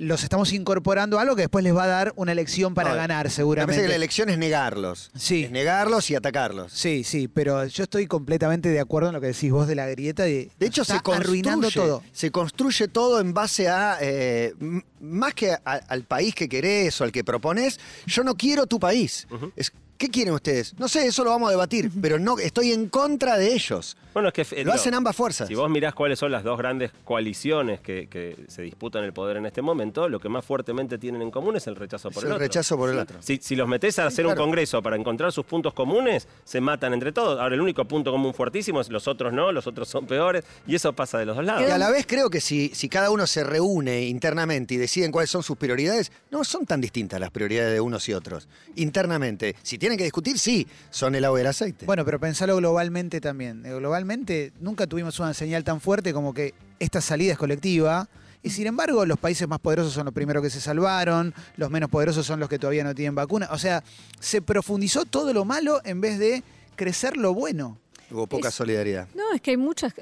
los 0.00 0.22
estamos 0.22 0.52
incorporando 0.54 1.18
a 1.18 1.22
algo 1.22 1.36
que 1.36 1.42
después 1.42 1.62
les 1.62 1.76
va 1.76 1.84
a 1.84 1.86
dar 1.88 2.12
una 2.16 2.32
elección 2.32 2.72
para 2.74 2.88
No, 2.90 2.96
ganar, 2.96 3.18
Me 3.18 3.22
parece 3.24 3.36
seguramente. 3.36 3.82
que 3.82 3.88
la 3.88 3.94
elección 3.96 4.30
es 4.30 4.38
negarlos. 4.38 5.10
Sí. 5.14 5.44
Es 5.44 5.50
negarlos 5.50 6.10
y 6.10 6.14
atacarlos. 6.14 6.72
Sí, 6.72 7.04
sí, 7.04 7.28
pero 7.28 7.66
yo 7.66 7.82
estoy 7.82 8.06
completamente 8.06 8.70
de 8.70 8.80
acuerdo 8.80 9.10
en 9.10 9.14
lo 9.14 9.20
que 9.20 9.26
decís 9.26 9.52
vos 9.52 9.68
de 9.68 9.74
la 9.74 9.86
grieta. 9.88 10.22
De, 10.22 10.50
De 10.58 10.66
hecho, 10.66 10.82
está 10.82 10.94
se 10.94 11.00
construye, 11.02 11.28
arruinando 11.42 11.70
todo. 11.70 12.02
se 12.12 12.30
construye 12.30 12.88
todo 12.88 13.20
en 13.20 13.34
base 13.34 13.68
a, 13.68 13.98
eh, 14.00 14.54
más 15.00 15.34
que 15.34 15.52
a- 15.52 15.58
al 15.64 16.04
país 16.04 16.34
que 16.34 16.48
querés 16.48 16.98
o 17.00 17.04
al 17.04 17.12
que 17.12 17.22
propones, 17.22 17.78
yo 18.06 18.24
no 18.24 18.34
quiero 18.36 18.66
tu 18.66 18.80
país. 18.80 19.26
Es, 19.54 19.70
¿Qué 20.00 20.08
quieren 20.08 20.32
ustedes? 20.32 20.72
No 20.78 20.88
sé, 20.88 21.04
eso 21.04 21.22
lo 21.24 21.28
vamos 21.28 21.48
a 21.48 21.50
debatir, 21.50 21.90
pero 22.00 22.18
no 22.18 22.38
estoy 22.38 22.72
en 22.72 22.88
contra 22.88 23.36
de 23.36 23.52
ellos. 23.52 23.98
Bueno, 24.14 24.28
es 24.28 24.34
que 24.48 24.56
eh, 24.56 24.64
Lo 24.64 24.72
hacen 24.72 24.94
ambas 24.94 25.14
fuerzas. 25.14 25.46
Si 25.46 25.54
vos 25.54 25.68
mirás 25.68 25.92
cuáles 25.94 26.18
son 26.18 26.32
las 26.32 26.42
dos 26.42 26.56
grandes 26.56 26.90
coaliciones 27.04 27.80
que, 27.80 28.08
que 28.08 28.34
se 28.48 28.62
disputan 28.62 29.04
el 29.04 29.12
poder 29.12 29.36
en 29.36 29.44
este 29.44 29.60
momento, 29.60 30.08
lo 30.08 30.18
que 30.18 30.30
más 30.30 30.42
fuertemente 30.42 30.96
tienen 30.96 31.20
en 31.20 31.30
común 31.30 31.54
es 31.56 31.66
el 31.66 31.76
rechazo 31.76 32.08
Es 32.08 32.14
por 32.14 32.24
el 32.24 32.28
el 32.28 32.32
otro. 32.32 32.42
rechazo 32.46 32.78
por 32.78 32.88
el 32.88 32.98
otro. 32.98 33.18
Si, 33.20 33.36
si 33.42 33.54
los 33.56 33.68
metés 33.68 33.98
a 33.98 34.06
hacer 34.06 34.26
un 34.26 34.34
congreso 34.34 34.82
para 34.82 34.96
encontrar 34.96 35.32
sus 35.32 35.44
puntos 35.44 35.74
comunes, 35.74 36.26
se 36.44 36.62
matan 36.62 36.94
entre 36.94 37.12
todos. 37.12 37.38
Ahora, 37.38 37.54
el 37.54 37.60
único 37.60 37.84
punto 37.84 38.10
común 38.10 38.32
fuertísimo 38.32 38.80
es 38.80 38.88
los 38.88 39.06
otros 39.06 39.34
no, 39.34 39.52
los 39.52 39.66
otros 39.66 39.86
son 39.86 40.06
peores, 40.06 40.44
y 40.66 40.76
eso 40.76 40.94
pasa 40.94 41.18
de 41.18 41.26
los 41.26 41.36
dos 41.36 41.44
lados. 41.44 41.62
Y 41.68 41.70
a 41.70 41.76
la 41.76 41.90
vez 41.90 42.06
creo 42.06 42.30
que 42.30 42.40
si, 42.40 42.70
si 42.74 42.88
cada 42.88 43.10
uno 43.10 43.26
se 43.26 43.44
reúne 43.44 44.06
internamente 44.06 44.72
y 44.72 44.76
deciden 44.78 45.12
cuáles 45.12 45.28
son 45.30 45.42
sus 45.42 45.58
prioridades, 45.58 46.10
no 46.30 46.42
son 46.42 46.64
tan 46.64 46.80
distintas 46.80 47.20
las 47.20 47.30
prioridades 47.30 47.74
de 47.74 47.80
unos 47.82 48.08
y 48.08 48.14
otros. 48.14 48.48
Internamente. 48.76 49.54
Si 49.62 49.76
tienen 49.76 49.89
que 49.96 50.04
discutir, 50.04 50.38
sí, 50.38 50.66
son 50.90 51.14
el 51.14 51.24
agua 51.24 51.38
y 51.38 51.42
el 51.42 51.46
aceite. 51.48 51.86
Bueno, 51.86 52.04
pero 52.04 52.18
pensalo 52.20 52.56
globalmente 52.56 53.20
también. 53.20 53.64
Eh, 53.66 53.74
Globalmente 53.74 54.52
nunca 54.60 54.86
tuvimos 54.86 55.18
una 55.20 55.34
señal 55.34 55.64
tan 55.64 55.80
fuerte 55.80 56.12
como 56.12 56.32
que 56.34 56.54
esta 56.78 57.00
salida 57.00 57.32
es 57.32 57.38
colectiva. 57.38 58.08
Y 58.42 58.50
sin 58.50 58.66
embargo, 58.66 59.04
los 59.04 59.18
países 59.18 59.46
más 59.46 59.58
poderosos 59.60 59.92
son 59.92 60.06
los 60.06 60.14
primeros 60.14 60.42
que 60.42 60.48
se 60.48 60.60
salvaron, 60.62 61.34
los 61.56 61.70
menos 61.70 61.90
poderosos 61.90 62.24
son 62.24 62.40
los 62.40 62.48
que 62.48 62.58
todavía 62.58 62.82
no 62.84 62.94
tienen 62.94 63.14
vacuna. 63.14 63.48
O 63.52 63.58
sea, 63.58 63.84
se 64.18 64.40
profundizó 64.40 65.04
todo 65.04 65.34
lo 65.34 65.44
malo 65.44 65.80
en 65.84 66.00
vez 66.00 66.18
de 66.18 66.42
crecer 66.74 67.18
lo 67.18 67.34
bueno. 67.34 67.76
Hubo 68.10 68.26
poca 68.26 68.48
es- 68.48 68.54
solidaridad. 68.54 69.08
No, 69.14 69.32
es 69.34 69.42
que 69.42 69.50
hay 69.52 69.56
muchos 69.58 69.92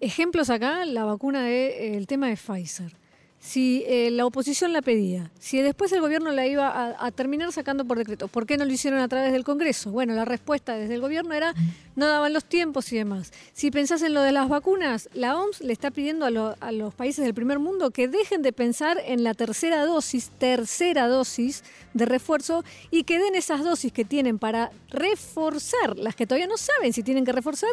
ejemplos 0.00 0.50
acá, 0.50 0.84
la 0.84 1.04
vacuna 1.04 1.42
del 1.44 2.06
tema 2.06 2.28
de 2.28 2.36
Pfizer. 2.36 2.96
Si 3.40 3.84
eh, 3.86 4.10
la 4.10 4.26
oposición 4.26 4.74
la 4.74 4.82
pedía, 4.82 5.30
si 5.38 5.62
después 5.62 5.90
el 5.92 6.02
gobierno 6.02 6.30
la 6.30 6.46
iba 6.46 6.94
a, 6.98 7.10
terminar 7.10 7.50
sacando 7.52 7.86
por 7.86 7.96
decreto, 7.96 8.28
¿por 8.28 8.46
qué 8.46 8.58
no 8.58 8.66
lo 8.66 8.72
hicieron 8.72 9.00
a 9.00 9.08
través 9.08 9.32
del 9.32 9.44
Congreso? 9.44 9.90
Bueno, 9.90 10.12
la 10.12 10.26
respuesta 10.26 10.76
desde 10.76 10.94
el 10.94 11.00
gobierno 11.00 11.32
era 11.32 11.54
no 11.96 12.06
daban 12.06 12.34
los 12.34 12.44
tiempos 12.44 12.92
y 12.92 12.96
demás. 12.96 13.32
Si 13.54 13.70
pensás 13.70 14.02
en 14.02 14.12
lo 14.12 14.20
de 14.20 14.32
las 14.32 14.48
vacunas, 14.50 15.08
la 15.14 15.38
OMS 15.38 15.62
le 15.62 15.72
está 15.72 15.90
pidiendo 15.90 16.26
a, 16.26 16.56
a 16.60 16.72
los 16.72 16.94
países 16.94 17.24
del 17.24 17.32
primer 17.32 17.58
mundo 17.58 17.90
que 17.90 18.08
dejen 18.08 18.42
de 18.42 18.52
pensar 18.52 18.98
en 19.04 19.24
la 19.24 19.32
tercera 19.32 19.86
dosis, 19.86 20.30
tercera 20.38 21.08
dosis 21.08 21.64
de 21.94 22.04
refuerzo 22.04 22.62
y 22.90 23.04
que 23.04 23.18
den 23.18 23.34
esas 23.34 23.64
dosis 23.64 23.90
que 23.90 24.04
tienen 24.04 24.38
para 24.38 24.70
reforzar, 24.90 25.96
las 25.96 26.14
que 26.14 26.26
todavía 26.26 26.46
no 26.46 26.58
saben 26.58 26.92
si 26.92 27.02
tienen 27.02 27.24
que 27.24 27.32
reforzar, 27.32 27.70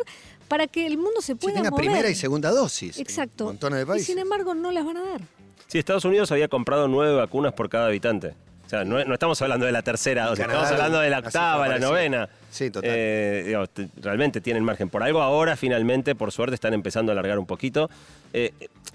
para 0.48 0.68
que 0.68 0.86
el 0.88 0.98
mundo 0.98 1.22
se 1.22 1.34
Si 1.34 1.36
pueda 1.36 1.56
tenga 1.56 1.70
mover. 1.72 1.86
primera 1.86 2.10
y 2.10 2.16
segunda 2.16 2.52
dosis. 2.52 3.00
Exacto. 3.00 3.46
Montones 3.46 3.78
de 3.80 3.84
y 3.84 3.86
países. 3.88 4.08
sin 4.08 4.20
embargo 4.20 4.54
no 4.54 4.72
las 4.72 4.86
van 4.86 4.98
a 4.98 5.02
dar. 5.04 5.22
Sí, 5.68 5.78
Estados 5.80 6.06
Unidos 6.06 6.32
había 6.32 6.48
comprado 6.48 6.88
nueve 6.88 7.16
vacunas 7.16 7.54
por 7.54 7.70
cada 7.70 7.88
habitante. 7.88 8.34
O 8.66 8.70
sea, 8.70 8.84
no, 8.84 9.04
no 9.06 9.14
estamos 9.14 9.42
hablando 9.42 9.66
de 9.66 9.72
la 9.72 9.82
tercera 9.82 10.26
dosis, 10.26 10.40
Canadá, 10.46 10.64
estamos 10.64 10.78
hablando 10.78 11.00
de 11.00 11.10
la 11.10 11.20
octava, 11.20 11.68
la 11.70 11.80
novena. 11.80 12.28
Sí, 12.52 12.70
total. 12.70 12.90
Eh, 12.94 13.44
digamos, 13.46 13.70
realmente 14.02 14.42
tienen 14.42 14.62
margen. 14.64 14.90
Por 14.90 15.04
algo 15.04 15.22
ahora, 15.22 15.56
finalmente, 15.56 16.16
por 16.16 16.34
suerte, 16.34 16.56
están 16.56 16.74
empezando 16.74 17.12
a 17.12 17.14
alargar 17.14 17.40
un 17.40 17.46
poquito. 17.46 17.90
Eh, 18.34 18.52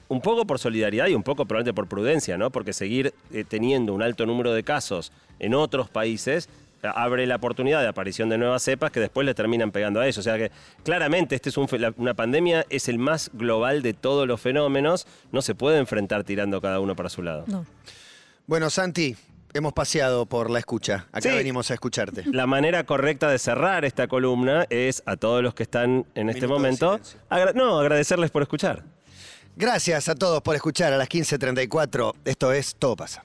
un 0.09 0.21
poco 0.21 0.47
por 0.47 0.59
solidaridad 0.59 1.07
y 1.07 1.15
un 1.15 1.23
poco 1.23 1.47
probablemente 1.47 1.75
por 1.75 1.89
prudencia, 1.89 2.37
¿no? 2.37 2.51
Porque 2.51 2.75
seguir 2.75 3.15
eh, 3.33 3.45
teniendo 3.49 3.95
un 3.95 4.03
alto 4.03 4.27
número 4.27 4.53
de 4.53 4.63
casos 4.63 5.11
en 5.39 5.55
otros 5.55 5.89
países 5.89 6.51
abre 6.83 7.27
la 7.27 7.37
oportunidad 7.37 7.81
de 7.81 7.89
aparición 7.89 8.29
de 8.29 8.39
nuevas 8.39 8.63
cepas 8.63 8.91
que 8.91 9.01
después 9.01 9.25
le 9.25 9.35
terminan 9.35 9.71
pegando 9.71 10.01
a 10.01 10.07
eso. 10.09 10.21
O 10.21 10.23
sea 10.23 10.37
que 10.39 10.51
claramente 10.85 11.35
este 11.35 11.49
es 11.51 11.57
un 11.57 11.69
fe- 11.69 11.79
la- 11.79 11.95
una 11.97 12.15
pandemia, 12.15 12.67
es 12.71 12.89
el 12.89 12.99
más 12.99 13.31
global 13.33 13.83
de 13.83 13.93
todos 13.95 14.27
los 14.27 14.41
fenómenos. 14.41 15.07
No 15.31 15.43
se 15.43 15.55
puede 15.55 15.79
enfrentar 15.79 16.25
tirando 16.25 16.61
cada 16.61 16.81
uno 16.81 16.97
para 16.97 17.09
su 17.09 17.23
lado. 17.23 17.45
No. 17.47 17.65
Bueno, 18.47 18.71
Santi, 18.71 19.15
hemos 19.55 19.73
paseado 19.73 20.27
por 20.27 20.51
la 20.51 20.59
escucha. 20.59 21.07
Acá 21.13 21.31
Sí. 21.31 21.37
venimos 21.37 21.71
a 21.71 21.75
escucharte. 21.75 22.25
La 22.27 22.47
manera 22.47 22.85
correcta 22.85 23.31
de 23.31 23.39
cerrar 23.39 23.85
esta 23.85 24.09
columna 24.09 24.67
es 24.71 25.03
a 25.07 25.17
todos 25.17 25.43
los 25.43 25.55
que 25.55 25.63
están 25.63 26.07
en 26.15 26.29
este 26.31 26.43
Minuto 26.43 26.55
momento, 26.59 27.01
agra- 27.29 27.53
no, 27.53 27.79
agradecerles 27.79 28.31
por 28.31 28.43
escuchar. 28.43 28.83
Gracias 29.55 30.09
a 30.09 30.15
todos 30.15 30.41
por 30.41 30.57
escuchar 30.57 30.95
a 30.95 30.97
las 30.97 31.09
15.34. 31.11 32.15
Esto 32.25 32.53
es 32.53 32.75
Todo 32.75 32.97
pasa. 32.97 33.21